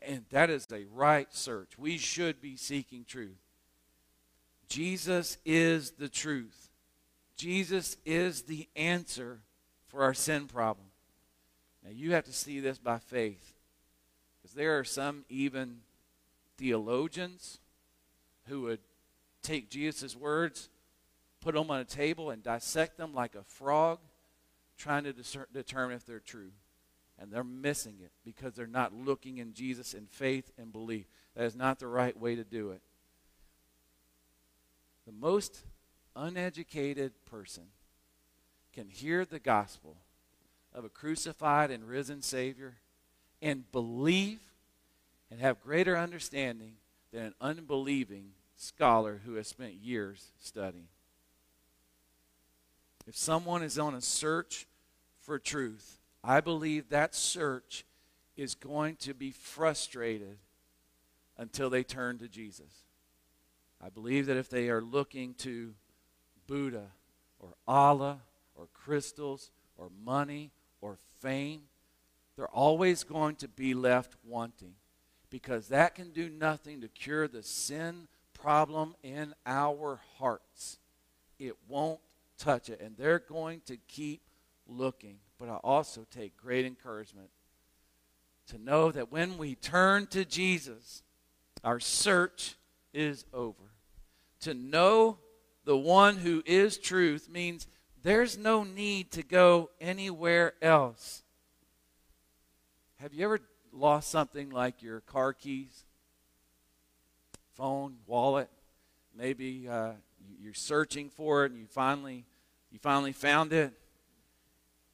and 0.01 0.23
that 0.29 0.49
is 0.49 0.67
a 0.71 0.85
right 0.93 1.27
search, 1.33 1.77
we 1.77 1.97
should 1.97 2.39
be 2.41 2.55
seeking 2.55 3.03
truth. 3.03 3.37
Jesus 4.69 5.37
is 5.45 5.91
the 5.91 6.09
truth. 6.09 6.69
Jesus 7.35 7.97
is 8.05 8.43
the 8.43 8.67
answer 8.75 9.39
for 9.87 10.03
our 10.03 10.13
sin 10.13 10.47
problem. 10.47 10.86
You 11.97 12.13
have 12.13 12.25
to 12.25 12.33
see 12.33 12.59
this 12.59 12.77
by 12.77 12.99
faith. 12.99 13.55
Because 14.39 14.53
there 14.53 14.77
are 14.77 14.83
some 14.83 15.25
even 15.29 15.77
theologians 16.55 17.57
who 18.45 18.61
would 18.61 18.81
take 19.41 19.71
Jesus' 19.71 20.15
words, 20.15 20.69
put 21.41 21.55
them 21.55 21.71
on 21.71 21.79
a 21.79 21.85
table, 21.85 22.29
and 22.29 22.43
dissect 22.43 22.97
them 22.97 23.15
like 23.15 23.33
a 23.33 23.41
frog, 23.41 23.97
trying 24.77 25.05
to 25.05 25.13
discern, 25.13 25.47
determine 25.51 25.95
if 25.95 26.05
they're 26.05 26.19
true. 26.19 26.51
And 27.19 27.31
they're 27.31 27.43
missing 27.43 27.95
it 28.03 28.11
because 28.23 28.53
they're 28.53 28.67
not 28.67 28.93
looking 28.93 29.39
in 29.39 29.53
Jesus 29.55 29.95
in 29.95 30.05
faith 30.05 30.51
and 30.59 30.71
belief. 30.71 31.07
That 31.35 31.45
is 31.45 31.55
not 31.55 31.79
the 31.79 31.87
right 31.87 32.15
way 32.15 32.35
to 32.35 32.43
do 32.43 32.69
it. 32.69 32.81
The 35.07 35.13
most 35.13 35.63
uneducated 36.15 37.13
person 37.25 37.63
can 38.71 38.87
hear 38.87 39.25
the 39.25 39.39
gospel 39.39 39.97
of 40.77 40.85
a 40.85 40.89
crucified 40.89 41.71
and 41.71 41.83
risen 41.83 42.21
Savior 42.21 42.75
and 43.41 43.69
believe 43.71 44.39
and 45.31 45.41
have 45.41 45.59
greater 45.59 45.97
understanding 45.97 46.73
than 47.11 47.23
an 47.23 47.33
unbelieving 47.41 48.29
scholar 48.55 49.21
who 49.25 49.33
has 49.33 49.47
spent 49.47 49.73
years 49.73 50.27
studying. 50.39 50.87
If 53.07 53.15
someone 53.17 53.63
is 53.63 53.79
on 53.79 53.95
a 53.95 54.01
search 54.01 54.67
for 55.19 55.39
truth, 55.39 55.97
I 56.23 56.41
believe 56.41 56.89
that 56.89 57.15
search 57.15 57.83
is 58.35 58.53
going 58.53 58.97
to 58.97 59.15
be 59.15 59.31
frustrated 59.31 60.37
until 61.37 61.71
they 61.71 61.83
turn 61.83 62.19
to 62.19 62.27
Jesus. 62.27 62.83
I 63.83 63.89
believe 63.89 64.27
that 64.27 64.37
if 64.37 64.47
they 64.47 64.69
are 64.69 64.81
looking 64.81 65.33
to 65.39 65.73
Buddha 66.45 66.85
or 67.39 67.55
Allah 67.67 68.19
or 68.55 68.67
crystals 68.73 69.49
or 69.75 69.89
money 70.03 70.51
or 70.81 70.97
fame, 71.19 71.61
they're 72.35 72.47
always 72.47 73.03
going 73.03 73.35
to 73.37 73.47
be 73.47 73.73
left 73.73 74.15
wanting 74.23 74.75
because 75.29 75.67
that 75.69 75.95
can 75.95 76.11
do 76.11 76.29
nothing 76.29 76.81
to 76.81 76.87
cure 76.87 77.27
the 77.27 77.43
sin 77.43 78.07
problem 78.33 78.95
in 79.03 79.33
our 79.45 79.99
hearts. 80.17 80.77
It 81.39 81.55
won't 81.67 81.99
touch 82.37 82.69
it. 82.69 82.79
And 82.79 82.95
they're 82.97 83.19
going 83.19 83.61
to 83.65 83.77
keep 83.87 84.21
looking. 84.67 85.17
But 85.39 85.49
I 85.49 85.55
also 85.55 86.05
take 86.09 86.37
great 86.37 86.65
encouragement 86.65 87.29
to 88.47 88.57
know 88.57 88.91
that 88.91 89.11
when 89.11 89.37
we 89.37 89.55
turn 89.55 90.07
to 90.07 90.23
Jesus, 90.23 91.03
our 91.63 91.79
search 91.79 92.55
is 92.93 93.25
over. 93.33 93.73
To 94.41 94.53
know 94.53 95.17
the 95.65 95.77
one 95.77 96.17
who 96.17 96.41
is 96.45 96.77
truth 96.77 97.29
means 97.29 97.67
there's 98.07 98.37
no 98.37 98.63
need 98.63 99.11
to 99.11 99.21
go 99.21 99.69
anywhere 99.81 100.53
else. 100.61 101.23
Have 103.01 103.13
you 103.13 103.25
ever 103.25 103.41
lost 103.73 104.09
something 104.09 104.49
like 104.49 104.81
your 104.81 105.01
car 105.01 105.33
keys, 105.33 105.83
phone, 107.57 107.97
wallet? 108.05 108.49
Maybe 109.13 109.67
uh, 109.67 109.91
you're 110.41 110.53
searching 110.53 111.09
for 111.09 111.43
it 111.43 111.51
and 111.51 111.59
you 111.59 111.67
finally 111.67 112.23
you 112.71 112.79
finally 112.79 113.11
found 113.11 113.51
it, 113.51 113.73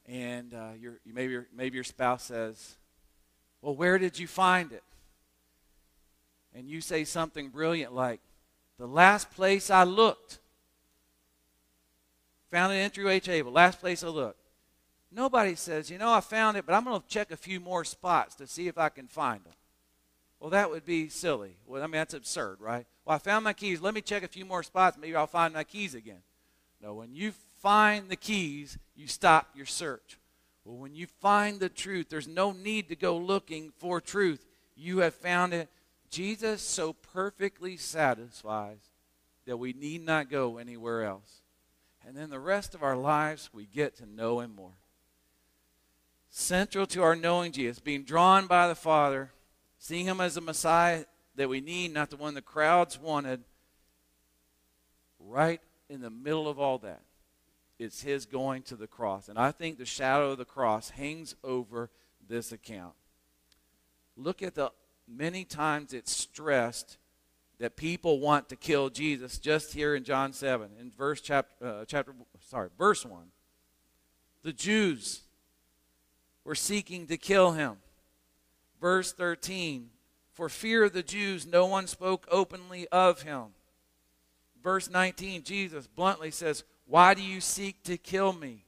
and 0.07 0.51
uh, 0.55 0.69
you 0.79 0.95
maybe 1.05 1.37
maybe 1.55 1.75
your 1.75 1.83
spouse 1.83 2.23
says, 2.23 2.77
"Well, 3.61 3.75
where 3.75 3.99
did 3.99 4.17
you 4.17 4.25
find 4.25 4.71
it?" 4.71 4.83
And 6.55 6.67
you 6.67 6.81
say 6.81 7.03
something 7.03 7.49
brilliant 7.49 7.93
like, 7.93 8.21
"The 8.79 8.87
last 8.87 9.29
place 9.29 9.69
I 9.69 9.83
looked." 9.83 10.39
Found 12.53 12.71
it 12.71 12.99
in 12.99 13.19
table. 13.19 13.51
Last 13.51 13.79
place 13.79 14.03
I 14.03 14.09
looked. 14.09 14.37
Nobody 15.11 15.55
says, 15.55 15.89
you 15.89 15.97
know, 15.97 16.13
I 16.13 16.19
found 16.19 16.55
it, 16.55 16.67
but 16.67 16.75
I'm 16.75 16.83
going 16.83 17.01
to 17.01 17.07
check 17.07 17.31
a 17.31 17.35
few 17.35 17.59
more 17.59 17.83
spots 17.83 18.35
to 18.35 18.45
see 18.45 18.67
if 18.67 18.77
I 18.77 18.89
can 18.89 19.07
find 19.07 19.43
them. 19.43 19.53
Well, 20.39 20.51
that 20.51 20.69
would 20.69 20.85
be 20.85 21.09
silly. 21.09 21.55
Well, 21.65 21.81
I 21.81 21.87
mean, 21.87 21.93
that's 21.93 22.13
absurd, 22.13 22.57
right? 22.59 22.85
Well, 23.05 23.15
I 23.15 23.17
found 23.17 23.43
my 23.43 23.53
keys. 23.53 23.81
Let 23.81 23.95
me 23.95 24.01
check 24.01 24.21
a 24.21 24.27
few 24.27 24.45
more 24.45 24.61
spots. 24.61 24.99
Maybe 25.01 25.15
I'll 25.15 25.25
find 25.25 25.55
my 25.55 25.63
keys 25.63 25.95
again. 25.95 26.21
No, 26.79 26.93
when 26.93 27.15
you 27.15 27.33
find 27.63 28.07
the 28.07 28.15
keys, 28.15 28.77
you 28.95 29.07
stop 29.07 29.49
your 29.55 29.65
search. 29.65 30.19
Well, 30.63 30.77
when 30.77 30.93
you 30.93 31.07
find 31.07 31.59
the 31.59 31.69
truth, 31.69 32.09
there's 32.09 32.27
no 32.27 32.51
need 32.51 32.87
to 32.89 32.95
go 32.95 33.17
looking 33.17 33.71
for 33.79 33.99
truth. 33.99 34.45
You 34.75 34.99
have 34.99 35.15
found 35.15 35.55
it. 35.55 35.69
Jesus 36.11 36.61
so 36.61 36.93
perfectly 36.93 37.77
satisfies 37.77 38.91
that 39.47 39.57
we 39.57 39.73
need 39.73 40.05
not 40.05 40.29
go 40.29 40.59
anywhere 40.59 41.03
else. 41.03 41.42
And 42.05 42.17
then 42.17 42.29
the 42.29 42.39
rest 42.39 42.75
of 42.75 42.83
our 42.83 42.97
lives, 42.97 43.49
we 43.53 43.65
get 43.65 43.95
to 43.97 44.05
know 44.05 44.39
Him 44.39 44.55
more. 44.55 44.73
Central 46.29 46.85
to 46.87 47.01
our 47.01 47.15
knowing 47.15 47.51
Jesus, 47.51 47.79
being 47.79 48.03
drawn 48.03 48.47
by 48.47 48.67
the 48.67 48.75
Father, 48.75 49.31
seeing 49.77 50.05
Him 50.05 50.19
as 50.19 50.35
the 50.35 50.41
Messiah 50.41 51.05
that 51.35 51.49
we 51.49 51.61
need, 51.61 51.93
not 51.93 52.09
the 52.09 52.17
one 52.17 52.33
the 52.33 52.41
crowds 52.41 52.99
wanted, 52.99 53.43
right 55.19 55.61
in 55.89 56.01
the 56.01 56.09
middle 56.09 56.47
of 56.47 56.59
all 56.59 56.77
that, 56.79 57.01
it's 57.79 58.01
His 58.01 58.25
going 58.25 58.63
to 58.63 58.75
the 58.75 58.87
cross. 58.87 59.29
And 59.29 59.37
I 59.37 59.51
think 59.51 59.77
the 59.77 59.85
shadow 59.85 60.31
of 60.31 60.37
the 60.37 60.45
cross 60.45 60.91
hangs 60.91 61.35
over 61.43 61.89
this 62.27 62.51
account. 62.51 62.93
Look 64.15 64.41
at 64.41 64.55
the 64.55 64.71
many 65.07 65.43
times 65.43 65.93
it's 65.93 66.15
stressed 66.15 66.97
that 67.59 67.75
people 67.75 68.19
want 68.19 68.49
to 68.49 68.55
kill 68.55 68.89
Jesus 68.89 69.37
just 69.37 69.73
here 69.73 69.95
in 69.95 70.03
John 70.03 70.33
7 70.33 70.69
in 70.79 70.91
verse 70.91 71.21
chapter 71.21 71.65
uh, 71.65 71.85
chapter 71.85 72.13
sorry 72.49 72.69
verse 72.77 73.05
1 73.05 73.21
the 74.43 74.53
Jews 74.53 75.21
were 76.43 76.55
seeking 76.55 77.07
to 77.07 77.17
kill 77.17 77.53
him. 77.53 77.77
Verse 78.81 79.13
13 79.13 79.89
for 80.33 80.49
fear 80.49 80.83
of 80.83 80.93
the 80.93 81.03
Jews 81.03 81.45
no 81.45 81.65
one 81.65 81.87
spoke 81.87 82.27
openly 82.29 82.87
of 82.89 83.21
him. 83.21 83.45
Verse 84.61 84.89
19 84.89 85.43
Jesus 85.43 85.87
bluntly 85.87 86.31
says 86.31 86.63
why 86.85 87.13
do 87.13 87.21
you 87.21 87.39
seek 87.39 87.83
to 87.83 87.97
kill 87.97 88.33
me? 88.33 88.65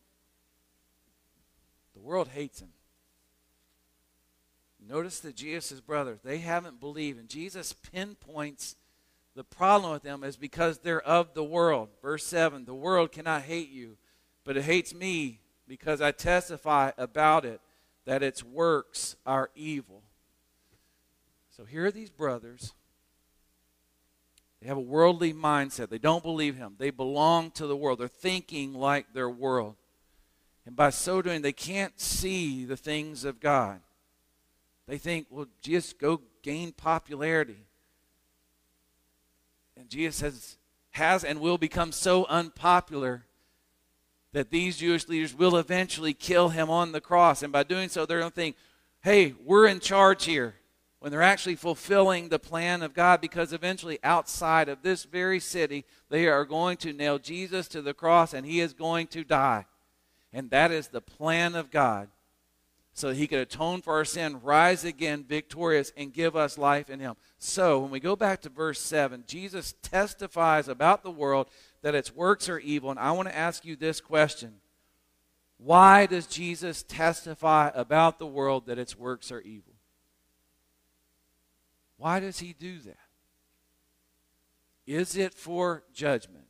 The 1.93 2.01
world 2.01 2.29
hates 2.29 2.61
him 2.61 2.69
Notice 4.87 5.19
that 5.21 5.35
Jesus' 5.35 5.81
brothers, 5.81 6.19
they 6.23 6.39
haven't 6.39 6.79
believed. 6.79 7.19
And 7.19 7.29
Jesus 7.29 7.73
pinpoints 7.73 8.75
the 9.35 9.43
problem 9.43 9.91
with 9.91 10.03
them 10.03 10.23
is 10.23 10.37
because 10.37 10.79
they're 10.79 11.01
of 11.01 11.33
the 11.33 11.43
world. 11.43 11.89
Verse 12.01 12.25
7 12.25 12.65
The 12.65 12.73
world 12.73 13.11
cannot 13.11 13.43
hate 13.43 13.69
you, 13.69 13.97
but 14.43 14.57
it 14.57 14.63
hates 14.63 14.93
me 14.93 15.39
because 15.67 16.01
I 16.01 16.11
testify 16.11 16.91
about 16.97 17.45
it 17.45 17.59
that 18.05 18.23
its 18.23 18.43
works 18.43 19.15
are 19.25 19.49
evil. 19.55 20.03
So 21.55 21.65
here 21.65 21.85
are 21.85 21.91
these 21.91 22.09
brothers. 22.09 22.73
They 24.61 24.67
have 24.67 24.77
a 24.77 24.81
worldly 24.81 25.33
mindset. 25.33 25.89
They 25.89 25.97
don't 25.97 26.23
believe 26.23 26.55
him. 26.55 26.75
They 26.77 26.89
belong 26.89 27.51
to 27.51 27.67
the 27.67 27.75
world. 27.75 27.99
They're 27.99 28.07
thinking 28.07 28.73
like 28.73 29.13
their 29.13 29.29
world. 29.29 29.75
And 30.65 30.75
by 30.75 30.89
so 30.89 31.21
doing, 31.21 31.41
they 31.41 31.53
can't 31.53 31.99
see 31.99 32.65
the 32.65 32.77
things 32.77 33.25
of 33.25 33.39
God. 33.39 33.79
They 34.87 34.97
think, 34.97 35.27
well, 35.29 35.47
just 35.61 35.99
go 35.99 36.21
gain 36.43 36.71
popularity. 36.71 37.65
And 39.77 39.89
Jesus 39.89 40.21
has, 40.21 40.57
has 40.91 41.23
and 41.23 41.41
will 41.41 41.57
become 41.57 41.91
so 41.91 42.25
unpopular 42.25 43.25
that 44.31 44.51
these 44.51 44.77
Jewish 44.77 45.07
leaders 45.07 45.33
will 45.33 45.57
eventually 45.57 46.13
kill 46.13 46.49
him 46.49 46.69
on 46.69 46.91
the 46.91 47.01
cross. 47.01 47.41
And 47.41 47.51
by 47.51 47.63
doing 47.63 47.89
so, 47.89 48.05
they're 48.05 48.19
going 48.19 48.31
to 48.31 48.35
think, 48.35 48.57
hey, 49.01 49.33
we're 49.43 49.67
in 49.67 49.79
charge 49.79 50.25
here. 50.25 50.55
When 50.99 51.11
they're 51.11 51.21
actually 51.21 51.55
fulfilling 51.55 52.29
the 52.29 52.39
plan 52.39 52.81
of 52.81 52.93
God, 52.93 53.21
because 53.21 53.53
eventually, 53.53 53.99
outside 54.03 54.69
of 54.69 54.81
this 54.81 55.03
very 55.03 55.39
city, 55.39 55.85
they 56.09 56.27
are 56.27 56.45
going 56.45 56.77
to 56.77 56.93
nail 56.93 57.19
Jesus 57.19 57.67
to 57.69 57.81
the 57.81 57.93
cross 57.93 58.33
and 58.33 58.45
he 58.45 58.59
is 58.59 58.73
going 58.73 59.07
to 59.07 59.23
die. 59.23 59.65
And 60.33 60.49
that 60.49 60.71
is 60.71 60.87
the 60.87 61.01
plan 61.01 61.55
of 61.55 61.69
God 61.69 62.09
so 62.95 63.11
he 63.11 63.27
could 63.27 63.39
atone 63.39 63.81
for 63.81 63.93
our 63.95 64.05
sin, 64.05 64.39
rise 64.41 64.85
again 64.85 65.25
victorious, 65.27 65.91
and 65.97 66.13
give 66.13 66.33
us 66.33 66.57
life 66.57 66.89
in 66.89 67.01
him. 67.01 67.15
So, 67.37 67.79
when 67.79 67.91
we 67.91 67.99
go 67.99 68.15
back 68.15 68.41
to 68.41 68.49
verse 68.49 68.79
7, 68.79 69.25
Jesus 69.27 69.75
testifies 69.81 70.69
about 70.69 71.03
the 71.03 71.11
world 71.11 71.49
that 71.81 71.93
its 71.93 72.15
works 72.15 72.47
are 72.47 72.57
evil. 72.57 72.89
And 72.89 72.99
I 72.99 73.11
want 73.11 73.27
to 73.27 73.35
ask 73.35 73.65
you 73.65 73.75
this 73.75 73.99
question 73.99 74.61
Why 75.57 76.05
does 76.05 76.25
Jesus 76.25 76.83
testify 76.83 77.69
about 77.75 78.17
the 78.17 78.25
world 78.25 78.67
that 78.67 78.79
its 78.79 78.97
works 78.97 79.29
are 79.29 79.41
evil? 79.41 79.73
Why 81.97 82.21
does 82.21 82.39
he 82.39 82.53
do 82.53 82.79
that? 82.79 82.97
Is 84.87 85.17
it 85.17 85.33
for 85.33 85.83
judgment? 85.93 86.45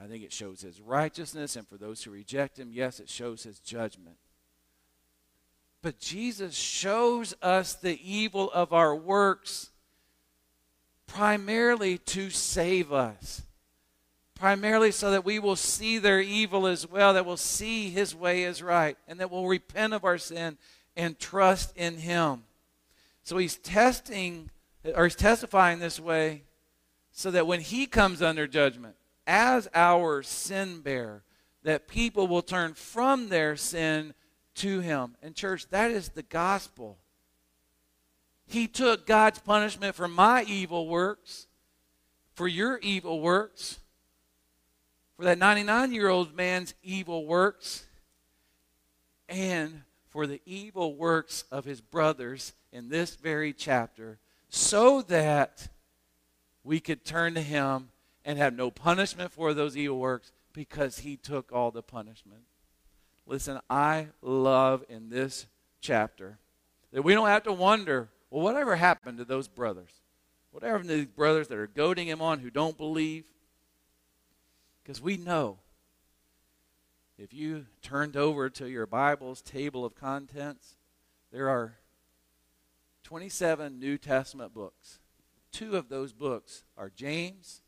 I 0.00 0.06
think 0.06 0.22
it 0.22 0.32
shows 0.32 0.60
his 0.60 0.80
righteousness, 0.80 1.56
and 1.56 1.66
for 1.66 1.76
those 1.76 2.04
who 2.04 2.12
reject 2.12 2.56
him, 2.56 2.70
yes, 2.70 3.00
it 3.00 3.08
shows 3.08 3.42
his 3.42 3.58
judgment. 3.58 4.18
But 5.86 6.00
Jesus 6.00 6.56
shows 6.56 7.32
us 7.40 7.74
the 7.74 7.96
evil 8.02 8.50
of 8.50 8.72
our 8.72 8.92
works 8.92 9.70
primarily 11.06 11.98
to 11.98 12.28
save 12.30 12.92
us. 12.92 13.42
Primarily 14.34 14.90
so 14.90 15.12
that 15.12 15.24
we 15.24 15.38
will 15.38 15.54
see 15.54 15.98
their 15.98 16.20
evil 16.20 16.66
as 16.66 16.88
well, 16.88 17.14
that 17.14 17.24
we'll 17.24 17.36
see 17.36 17.88
his 17.88 18.16
way 18.16 18.42
is 18.42 18.64
right, 18.64 18.98
and 19.06 19.20
that 19.20 19.30
we'll 19.30 19.46
repent 19.46 19.94
of 19.94 20.04
our 20.04 20.18
sin 20.18 20.58
and 20.96 21.20
trust 21.20 21.72
in 21.76 21.98
him. 21.98 22.42
So 23.22 23.38
he's 23.38 23.56
testing 23.56 24.50
or 24.92 25.04
he's 25.04 25.14
testifying 25.14 25.78
this 25.78 26.00
way 26.00 26.42
so 27.12 27.30
that 27.30 27.46
when 27.46 27.60
he 27.60 27.86
comes 27.86 28.22
under 28.22 28.48
judgment 28.48 28.96
as 29.24 29.68
our 29.72 30.24
sin 30.24 30.80
bearer, 30.80 31.22
that 31.62 31.86
people 31.86 32.26
will 32.26 32.42
turn 32.42 32.74
from 32.74 33.28
their 33.28 33.54
sin 33.54 34.14
to 34.56 34.80
him. 34.80 35.16
And, 35.22 35.34
church, 35.34 35.68
that 35.70 35.90
is 35.90 36.10
the 36.10 36.22
gospel. 36.22 36.98
He 38.46 38.68
took 38.68 39.06
God's 39.06 39.38
punishment 39.38 39.94
for 39.94 40.08
my 40.08 40.44
evil 40.44 40.88
works, 40.88 41.46
for 42.34 42.46
your 42.46 42.78
evil 42.78 43.20
works, 43.20 43.80
for 45.16 45.24
that 45.24 45.38
99 45.38 45.92
year 45.92 46.08
old 46.08 46.34
man's 46.34 46.74
evil 46.82 47.26
works, 47.26 47.86
and 49.28 49.82
for 50.08 50.26
the 50.26 50.40
evil 50.46 50.94
works 50.94 51.44
of 51.50 51.64
his 51.64 51.80
brothers 51.80 52.52
in 52.72 52.88
this 52.88 53.16
very 53.16 53.52
chapter, 53.52 54.18
so 54.48 55.02
that 55.02 55.68
we 56.62 56.78
could 56.80 57.04
turn 57.04 57.34
to 57.34 57.42
him 57.42 57.88
and 58.24 58.38
have 58.38 58.54
no 58.54 58.70
punishment 58.70 59.32
for 59.32 59.54
those 59.54 59.76
evil 59.76 59.98
works 59.98 60.32
because 60.52 61.00
he 61.00 61.16
took 61.16 61.52
all 61.52 61.70
the 61.70 61.82
punishment. 61.82 62.42
Listen, 63.26 63.60
I 63.68 64.08
love 64.22 64.84
in 64.88 65.10
this 65.10 65.46
chapter 65.80 66.38
that 66.92 67.02
we 67.02 67.14
don't 67.14 67.28
have 67.28 67.42
to 67.44 67.52
wonder, 67.52 68.08
well, 68.30 68.42
whatever 68.42 68.76
happened 68.76 69.18
to 69.18 69.24
those 69.24 69.48
brothers? 69.48 69.90
Whatever 70.52 70.78
to 70.80 70.88
these 70.88 71.06
brothers 71.06 71.48
that 71.48 71.58
are 71.58 71.66
goading 71.66 72.08
him 72.08 72.22
on 72.22 72.38
who 72.38 72.50
don't 72.50 72.76
believe? 72.76 73.24
Because 74.82 75.00
we 75.00 75.16
know 75.16 75.58
if 77.18 77.34
you 77.34 77.66
turned 77.82 78.16
over 78.16 78.48
to 78.50 78.68
your 78.68 78.86
Bible's 78.86 79.42
table 79.42 79.84
of 79.84 79.94
contents, 79.94 80.76
there 81.32 81.48
are 81.48 81.78
27 83.02 83.78
New 83.78 83.98
Testament 83.98 84.54
books 84.54 85.00
two 85.56 85.76
of 85.76 85.88
those 85.88 86.12
books 86.12 86.64
are 86.76 86.90
James 86.94 87.62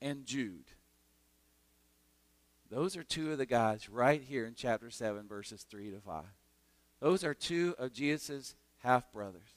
and 0.00 0.24
Jude. 0.24 0.70
Those 2.70 2.96
are 2.96 3.04
two 3.04 3.32
of 3.32 3.38
the 3.38 3.46
guys 3.46 3.88
right 3.88 4.22
here 4.22 4.46
in 4.46 4.54
chapter 4.54 4.90
7, 4.90 5.28
verses 5.28 5.66
3 5.68 5.90
to 5.92 6.00
5. 6.00 6.24
Those 7.00 7.24
are 7.24 7.34
two 7.34 7.74
of 7.78 7.92
Jesus' 7.92 8.54
half 8.82 9.10
brothers 9.12 9.54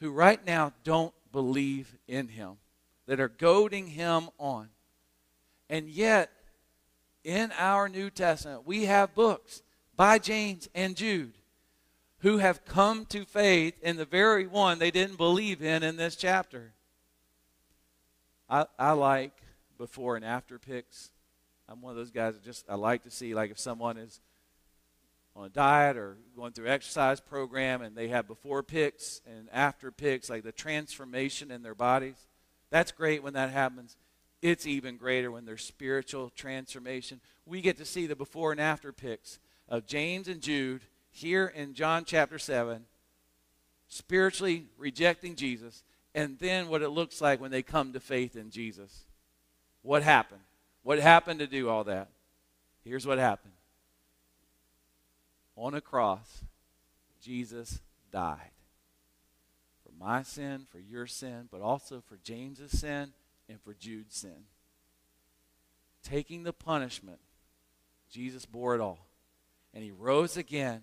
who 0.00 0.10
right 0.10 0.44
now 0.46 0.72
don't 0.84 1.14
believe 1.32 1.96
in 2.06 2.28
him, 2.28 2.56
that 3.06 3.20
are 3.20 3.28
goading 3.28 3.88
him 3.88 4.28
on. 4.38 4.68
And 5.68 5.88
yet, 5.88 6.30
in 7.24 7.52
our 7.58 7.88
New 7.88 8.10
Testament, 8.10 8.66
we 8.66 8.84
have 8.84 9.14
books 9.14 9.62
by 9.96 10.18
James 10.18 10.68
and 10.74 10.96
Jude 10.96 11.34
who 12.20 12.38
have 12.38 12.64
come 12.64 13.04
to 13.06 13.24
faith 13.24 13.74
in 13.82 13.96
the 13.96 14.04
very 14.04 14.46
one 14.46 14.78
they 14.78 14.90
didn't 14.90 15.16
believe 15.16 15.62
in 15.62 15.82
in 15.82 15.96
this 15.96 16.16
chapter. 16.16 16.72
I, 18.48 18.66
I 18.78 18.92
like 18.92 19.32
before 19.76 20.16
and 20.16 20.24
after 20.24 20.58
pics. 20.58 21.10
I'm 21.68 21.80
one 21.80 21.90
of 21.90 21.96
those 21.96 22.10
guys 22.10 22.34
that 22.34 22.44
just 22.44 22.64
I 22.68 22.74
like 22.74 23.02
to 23.04 23.10
see 23.10 23.34
like 23.34 23.50
if 23.50 23.58
someone 23.58 23.96
is 23.96 24.20
on 25.34 25.46
a 25.46 25.48
diet 25.50 25.96
or 25.96 26.16
going 26.34 26.52
through 26.52 26.68
exercise 26.68 27.20
program 27.20 27.82
and 27.82 27.94
they 27.94 28.08
have 28.08 28.26
before 28.26 28.62
pics 28.62 29.20
and 29.26 29.48
after 29.52 29.90
pics 29.90 30.30
like 30.30 30.44
the 30.44 30.52
transformation 30.52 31.50
in 31.50 31.62
their 31.62 31.74
bodies. 31.74 32.26
That's 32.70 32.90
great 32.90 33.22
when 33.22 33.34
that 33.34 33.50
happens. 33.50 33.96
It's 34.40 34.66
even 34.66 34.96
greater 34.96 35.30
when 35.30 35.44
there's 35.44 35.64
spiritual 35.64 36.30
transformation. 36.30 37.20
We 37.44 37.60
get 37.60 37.76
to 37.78 37.84
see 37.84 38.06
the 38.06 38.16
before 38.16 38.52
and 38.52 38.60
after 38.60 38.92
pics 38.92 39.38
of 39.68 39.86
James 39.86 40.28
and 40.28 40.40
Jude 40.40 40.82
here 41.10 41.46
in 41.46 41.74
John 41.74 42.04
chapter 42.04 42.38
7 42.38 42.84
spiritually 43.88 44.66
rejecting 44.78 45.36
Jesus 45.36 45.84
and 46.14 46.38
then 46.38 46.68
what 46.68 46.82
it 46.82 46.88
looks 46.88 47.20
like 47.20 47.40
when 47.40 47.50
they 47.50 47.62
come 47.62 47.92
to 47.92 48.00
faith 48.00 48.36
in 48.36 48.50
Jesus. 48.50 49.04
What 49.82 50.02
happened? 50.02 50.40
What 50.86 51.00
happened 51.00 51.40
to 51.40 51.48
do 51.48 51.68
all 51.68 51.82
that? 51.82 52.10
Here's 52.84 53.04
what 53.04 53.18
happened. 53.18 53.54
On 55.56 55.74
a 55.74 55.80
cross, 55.80 56.44
Jesus 57.20 57.80
died. 58.12 58.52
For 59.82 59.90
my 59.98 60.22
sin, 60.22 60.64
for 60.70 60.78
your 60.78 61.08
sin, 61.08 61.48
but 61.50 61.60
also 61.60 62.04
for 62.06 62.16
James's 62.22 62.70
sin 62.78 63.12
and 63.48 63.60
for 63.62 63.74
Jude's 63.74 64.14
sin. 64.14 64.44
Taking 66.04 66.44
the 66.44 66.52
punishment, 66.52 67.18
Jesus 68.08 68.46
bore 68.46 68.76
it 68.76 68.80
all. 68.80 69.08
And 69.74 69.82
he 69.82 69.90
rose 69.90 70.36
again, 70.36 70.82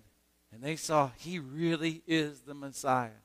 and 0.52 0.62
they 0.62 0.76
saw 0.76 1.12
he 1.16 1.38
really 1.38 2.02
is 2.06 2.40
the 2.40 2.52
Messiah. 2.52 3.22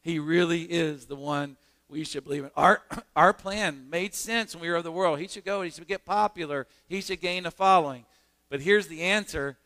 He 0.00 0.18
really 0.18 0.62
is 0.62 1.04
the 1.04 1.16
one 1.16 1.58
we 1.88 2.04
should 2.04 2.24
believe 2.24 2.44
in. 2.44 2.50
Our, 2.56 2.82
our 3.16 3.32
plan 3.32 3.88
made 3.90 4.14
sense 4.14 4.54
when 4.54 4.62
we 4.62 4.68
were 4.68 4.76
of 4.76 4.84
the 4.84 4.92
world. 4.92 5.18
He 5.18 5.28
should 5.28 5.44
go, 5.44 5.62
he 5.62 5.70
should 5.70 5.86
get 5.86 6.04
popular, 6.04 6.66
he 6.86 7.00
should 7.00 7.20
gain 7.20 7.46
a 7.46 7.50
following. 7.50 8.04
But 8.48 8.60
here's 8.60 8.88
the 8.88 9.02
answer 9.02 9.56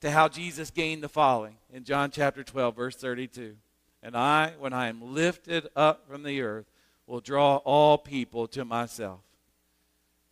to 0.00 0.10
how 0.10 0.28
Jesus 0.28 0.70
gained 0.70 1.02
the 1.02 1.08
following 1.08 1.56
in 1.72 1.84
John 1.84 2.10
chapter 2.10 2.44
12, 2.44 2.76
verse 2.76 2.96
32. 2.96 3.56
And 4.02 4.16
I, 4.16 4.52
when 4.58 4.72
I 4.72 4.88
am 4.88 5.14
lifted 5.14 5.68
up 5.74 6.08
from 6.08 6.22
the 6.22 6.40
earth, 6.42 6.66
will 7.06 7.20
draw 7.20 7.56
all 7.58 7.98
people 7.98 8.46
to 8.48 8.64
myself. 8.64 9.20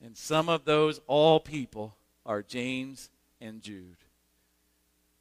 And 0.04 0.16
some 0.16 0.48
of 0.48 0.64
those 0.64 1.00
all 1.06 1.40
people 1.40 1.96
are 2.26 2.42
James 2.42 3.10
and 3.40 3.62
Jude. 3.62 3.96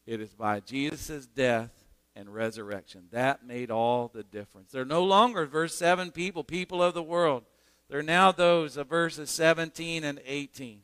It 0.06 0.20
is 0.20 0.34
by 0.34 0.60
Jesus' 0.60 1.26
death 1.26 1.83
and 2.16 2.34
resurrection. 2.34 3.06
That 3.12 3.46
made 3.46 3.72
all 3.72 4.10
the 4.14 4.24
difference. 4.24 4.72
They're 4.72 4.86
no 4.86 5.04
longer, 5.04 5.46
verse 5.46 5.76
7, 5.76 6.12
people, 6.12 6.44
people 6.44 6.82
of 6.82 6.94
the 6.94 7.04
world. 7.04 7.44
They're 7.90 8.04
now 8.04 8.32
those 8.32 8.78
of 8.78 8.88
verses 8.88 9.30
17 9.30 10.04
and 10.04 10.20
18. 10.26 10.82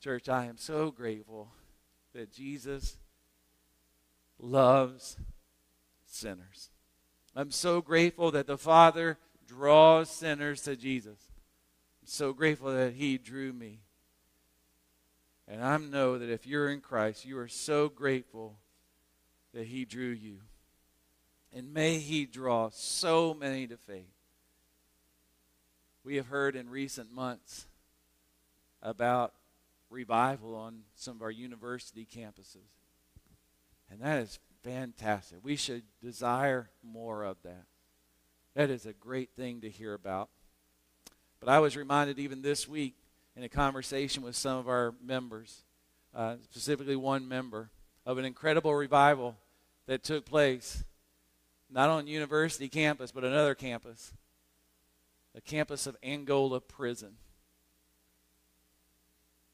Church, 0.00 0.28
I 0.28 0.46
am 0.46 0.56
so 0.56 0.90
grateful 0.90 1.48
that 2.12 2.32
Jesus 2.32 2.96
loves 4.38 5.16
sinners. 6.06 6.70
I'm 7.34 7.50
so 7.50 7.80
grateful 7.80 8.30
that 8.32 8.46
the 8.46 8.58
Father 8.58 9.18
draws 9.46 10.10
sinners 10.10 10.62
to 10.62 10.76
Jesus. 10.76 11.18
I'm 12.02 12.08
so 12.08 12.32
grateful 12.32 12.72
that 12.72 12.94
He 12.94 13.16
drew 13.16 13.52
me. 13.52 13.80
And 15.48 15.62
I 15.62 15.76
know 15.76 16.18
that 16.18 16.30
if 16.30 16.46
you're 16.46 16.70
in 16.70 16.80
Christ, 16.80 17.24
you 17.24 17.38
are 17.38 17.48
so 17.48 17.88
grateful 17.88 18.58
that 19.54 19.66
He 19.66 19.84
drew 19.84 20.10
you. 20.10 20.38
And 21.54 21.72
may 21.72 21.98
He 21.98 22.24
draw 22.24 22.70
so 22.70 23.34
many 23.34 23.66
to 23.66 23.76
faith. 23.76 24.06
We 26.04 26.16
have 26.16 26.26
heard 26.26 26.56
in 26.56 26.68
recent 26.68 27.12
months 27.12 27.66
about 28.82 29.34
revival 29.90 30.56
on 30.56 30.80
some 30.94 31.16
of 31.16 31.22
our 31.22 31.30
university 31.30 32.06
campuses. 32.06 32.70
And 33.90 34.00
that 34.00 34.18
is 34.18 34.38
fantastic. 34.64 35.38
We 35.42 35.56
should 35.56 35.82
desire 36.00 36.70
more 36.82 37.24
of 37.24 37.36
that. 37.44 37.64
That 38.54 38.70
is 38.70 38.86
a 38.86 38.92
great 38.92 39.30
thing 39.36 39.60
to 39.60 39.70
hear 39.70 39.94
about. 39.94 40.28
But 41.40 41.48
I 41.48 41.58
was 41.58 41.76
reminded 41.76 42.18
even 42.18 42.42
this 42.42 42.68
week 42.68 42.94
in 43.36 43.42
a 43.42 43.48
conversation 43.48 44.22
with 44.22 44.36
some 44.36 44.58
of 44.58 44.68
our 44.68 44.94
members, 45.02 45.62
uh, 46.14 46.36
specifically 46.42 46.96
one 46.96 47.28
member, 47.28 47.70
of 48.04 48.18
an 48.18 48.24
incredible 48.24 48.74
revival 48.74 49.36
that 49.86 50.02
took 50.02 50.24
place 50.24 50.84
not 51.70 51.88
on 51.88 52.06
university 52.06 52.68
campus, 52.68 53.10
but 53.10 53.24
another 53.24 53.54
campus, 53.54 54.12
the 55.34 55.40
campus 55.40 55.86
of 55.86 55.96
Angola 56.02 56.60
Prison, 56.60 57.16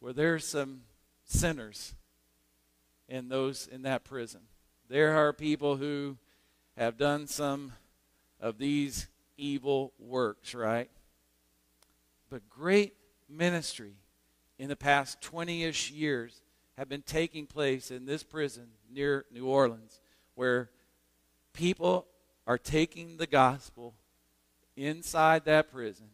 where 0.01 0.13
there's 0.13 0.47
some 0.47 0.83
sinners 1.25 1.95
in 3.09 3.29
those 3.29 3.69
in 3.69 3.83
that 3.83 4.05
prison. 4.05 4.41
There 4.89 5.17
are 5.17 5.33
people 5.33 5.77
who 5.77 6.17
have 6.77 6.97
done 6.97 7.27
some 7.27 7.73
of 8.41 8.59
these 8.59 9.09
evil 9.37 9.93
works, 9.99 10.55
right? 10.55 10.91
But 12.31 12.49
great 12.51 12.95
ministry 13.29 13.95
in 14.59 14.69
the 14.69 14.77
past 14.77 15.21
20 15.23 15.65
ish 15.65 15.91
years 15.91 16.43
have 16.77 16.89
been 16.89 17.03
taking 17.03 17.47
place 17.47 17.91
in 17.91 18.07
this 18.07 18.23
prison 18.23 18.69
near 18.91 19.25
New 19.33 19.47
Orleans 19.47 20.01
where 20.39 20.71
people 21.53 22.07
are 22.47 22.57
taking 22.57 23.17
the 23.17 23.27
gospel 23.27 23.93
inside 24.77 25.45
that 25.45 25.73
prison. 25.73 26.07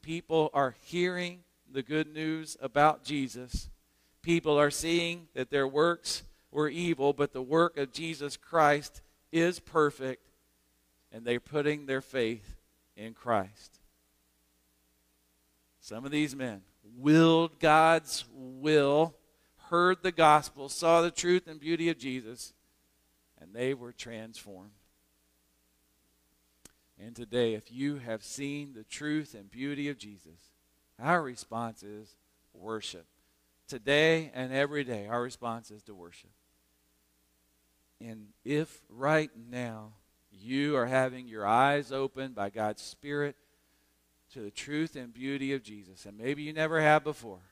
People 0.00 0.48
are 0.54 0.74
hearing 0.80 1.40
the 1.70 1.82
good 1.82 2.10
news 2.10 2.56
about 2.62 3.04
Jesus. 3.04 3.68
People 4.22 4.58
are 4.58 4.70
seeing 4.70 5.28
that 5.34 5.50
their 5.50 5.68
works 5.68 6.22
were 6.50 6.70
evil, 6.70 7.12
but 7.12 7.34
the 7.34 7.42
work 7.42 7.76
of 7.76 7.92
Jesus 7.92 8.38
Christ 8.38 9.02
is 9.30 9.60
perfect, 9.60 10.26
and 11.12 11.26
they're 11.26 11.38
putting 11.38 11.84
their 11.84 12.00
faith 12.00 12.56
in 12.96 13.12
Christ. 13.12 13.78
Some 15.80 16.06
of 16.06 16.10
these 16.10 16.34
men 16.34 16.62
willed 16.96 17.60
God's 17.60 18.24
will, 18.32 19.14
heard 19.68 19.98
the 20.02 20.12
gospel, 20.12 20.70
saw 20.70 21.02
the 21.02 21.10
truth 21.10 21.46
and 21.46 21.60
beauty 21.60 21.90
of 21.90 21.98
Jesus, 21.98 22.54
and 23.44 23.54
they 23.54 23.74
were 23.74 23.92
transformed. 23.92 24.70
And 26.98 27.14
today, 27.14 27.54
if 27.54 27.70
you 27.70 27.98
have 27.98 28.22
seen 28.22 28.72
the 28.72 28.84
truth 28.84 29.34
and 29.34 29.50
beauty 29.50 29.88
of 29.88 29.98
Jesus, 29.98 30.50
our 30.98 31.22
response 31.22 31.82
is 31.82 32.16
worship. 32.54 33.04
Today 33.68 34.30
and 34.34 34.52
every 34.52 34.84
day, 34.84 35.06
our 35.06 35.20
response 35.20 35.70
is 35.70 35.82
to 35.84 35.94
worship. 35.94 36.30
And 38.00 38.28
if 38.44 38.80
right 38.88 39.30
now 39.50 39.92
you 40.30 40.76
are 40.76 40.86
having 40.86 41.26
your 41.26 41.46
eyes 41.46 41.92
opened 41.92 42.34
by 42.34 42.50
God's 42.50 42.82
Spirit 42.82 43.36
to 44.32 44.40
the 44.40 44.50
truth 44.50 44.96
and 44.96 45.12
beauty 45.12 45.52
of 45.52 45.62
Jesus, 45.62 46.06
and 46.06 46.16
maybe 46.16 46.42
you 46.42 46.52
never 46.52 46.80
have 46.80 47.04
before, 47.04 47.42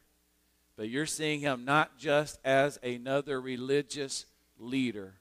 but 0.77 0.89
you're 0.89 1.07
seeing 1.07 1.41
him 1.41 1.65
not 1.65 1.99
just 1.99 2.39
as 2.45 2.79
another 2.83 3.41
religious 3.41 4.27
leader, 4.59 5.15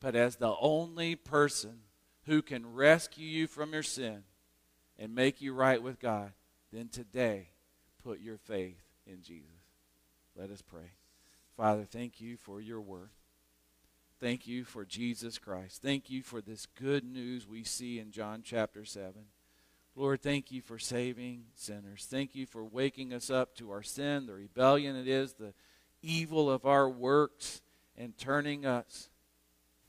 but 0.00 0.14
as 0.14 0.36
the 0.36 0.54
only 0.60 1.14
person 1.14 1.80
who 2.26 2.42
can 2.42 2.74
rescue 2.74 3.26
you 3.26 3.46
from 3.46 3.72
your 3.72 3.82
sin 3.82 4.24
and 4.98 5.14
make 5.14 5.40
you 5.40 5.52
right 5.52 5.82
with 5.82 6.00
God, 6.00 6.32
then 6.72 6.88
today 6.88 7.50
put 8.02 8.20
your 8.20 8.36
faith 8.36 8.82
in 9.06 9.22
Jesus. 9.22 9.50
Let 10.36 10.50
us 10.50 10.62
pray. 10.62 10.92
Father, 11.56 11.84
thank 11.84 12.20
you 12.20 12.36
for 12.36 12.60
your 12.60 12.80
word. 12.80 13.10
Thank 14.20 14.46
you 14.46 14.64
for 14.64 14.84
Jesus 14.84 15.38
Christ. 15.38 15.80
Thank 15.80 16.10
you 16.10 16.22
for 16.22 16.40
this 16.40 16.66
good 16.66 17.04
news 17.04 17.46
we 17.46 17.64
see 17.64 17.98
in 17.98 18.10
John 18.10 18.42
chapter 18.44 18.84
7. 18.84 19.12
Lord, 19.94 20.22
thank 20.22 20.52
you 20.52 20.60
for 20.60 20.78
saving 20.78 21.44
sinners. 21.54 22.06
Thank 22.08 22.34
you 22.34 22.46
for 22.46 22.64
waking 22.64 23.12
us 23.12 23.30
up 23.30 23.56
to 23.56 23.70
our 23.70 23.82
sin, 23.82 24.26
the 24.26 24.34
rebellion 24.34 24.94
it 24.96 25.08
is, 25.08 25.34
the 25.34 25.54
evil 26.02 26.50
of 26.50 26.66
our 26.66 26.88
works, 26.88 27.62
and 27.96 28.16
turning 28.16 28.64
us 28.64 29.08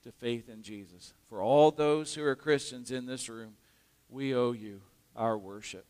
to 0.04 0.12
faith 0.12 0.50
in 0.50 0.62
Jesus. 0.62 1.14
For 1.28 1.42
all 1.42 1.72
those 1.72 2.14
who 2.14 2.24
are 2.24 2.36
Christians 2.36 2.92
in 2.92 3.06
this 3.06 3.30
room, 3.30 3.54
we 4.10 4.34
owe 4.34 4.52
you 4.52 4.82
our 5.16 5.38
worship. 5.38 5.86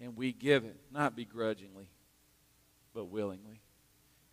And 0.00 0.16
we 0.16 0.32
give 0.32 0.64
it, 0.64 0.76
not 0.90 1.14
begrudgingly, 1.14 1.88
but 2.94 3.06
willingly. 3.06 3.60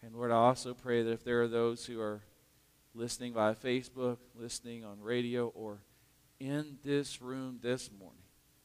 And 0.02 0.16
Lord, 0.16 0.32
I 0.32 0.36
also 0.36 0.74
pray 0.74 1.04
that 1.04 1.12
if 1.12 1.24
there 1.24 1.42
are 1.42 1.48
those 1.48 1.86
who 1.86 2.00
are 2.00 2.22
listening 2.96 3.34
via 3.34 3.54
Facebook, 3.54 4.18
listening 4.36 4.84
on 4.84 5.00
radio, 5.02 5.48
or 5.48 5.82
in 6.40 6.78
this 6.84 7.22
room 7.22 7.60
this 7.62 7.90
morning, 8.00 8.24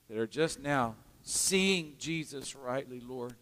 that 0.09 0.19
are 0.19 0.27
just 0.27 0.61
now 0.61 0.95
seeing 1.23 1.95
Jesus 1.99 2.55
rightly, 2.55 3.01
Lord, 3.01 3.35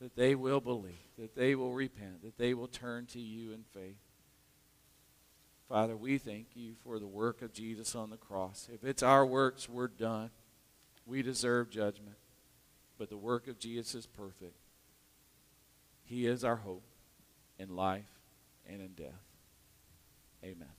that 0.00 0.14
they 0.14 0.34
will 0.34 0.60
believe, 0.60 0.94
that 1.18 1.34
they 1.34 1.54
will 1.54 1.72
repent, 1.72 2.22
that 2.22 2.38
they 2.38 2.54
will 2.54 2.68
turn 2.68 3.06
to 3.06 3.20
you 3.20 3.52
in 3.52 3.64
faith. 3.74 3.96
Father, 5.68 5.96
we 5.96 6.16
thank 6.16 6.48
you 6.54 6.74
for 6.82 6.98
the 6.98 7.06
work 7.06 7.42
of 7.42 7.52
Jesus 7.52 7.94
on 7.94 8.08
the 8.08 8.16
cross. 8.16 8.68
If 8.72 8.84
it's 8.84 9.02
our 9.02 9.26
works, 9.26 9.68
we're 9.68 9.88
done. 9.88 10.30
We 11.04 11.22
deserve 11.22 11.70
judgment. 11.70 12.16
But 12.96 13.10
the 13.10 13.16
work 13.16 13.48
of 13.48 13.58
Jesus 13.58 13.94
is 13.94 14.06
perfect. 14.06 14.56
He 16.04 16.26
is 16.26 16.42
our 16.42 16.56
hope 16.56 16.84
in 17.58 17.76
life 17.76 18.08
and 18.66 18.80
in 18.80 18.94
death. 18.94 19.12
Amen. 20.42 20.77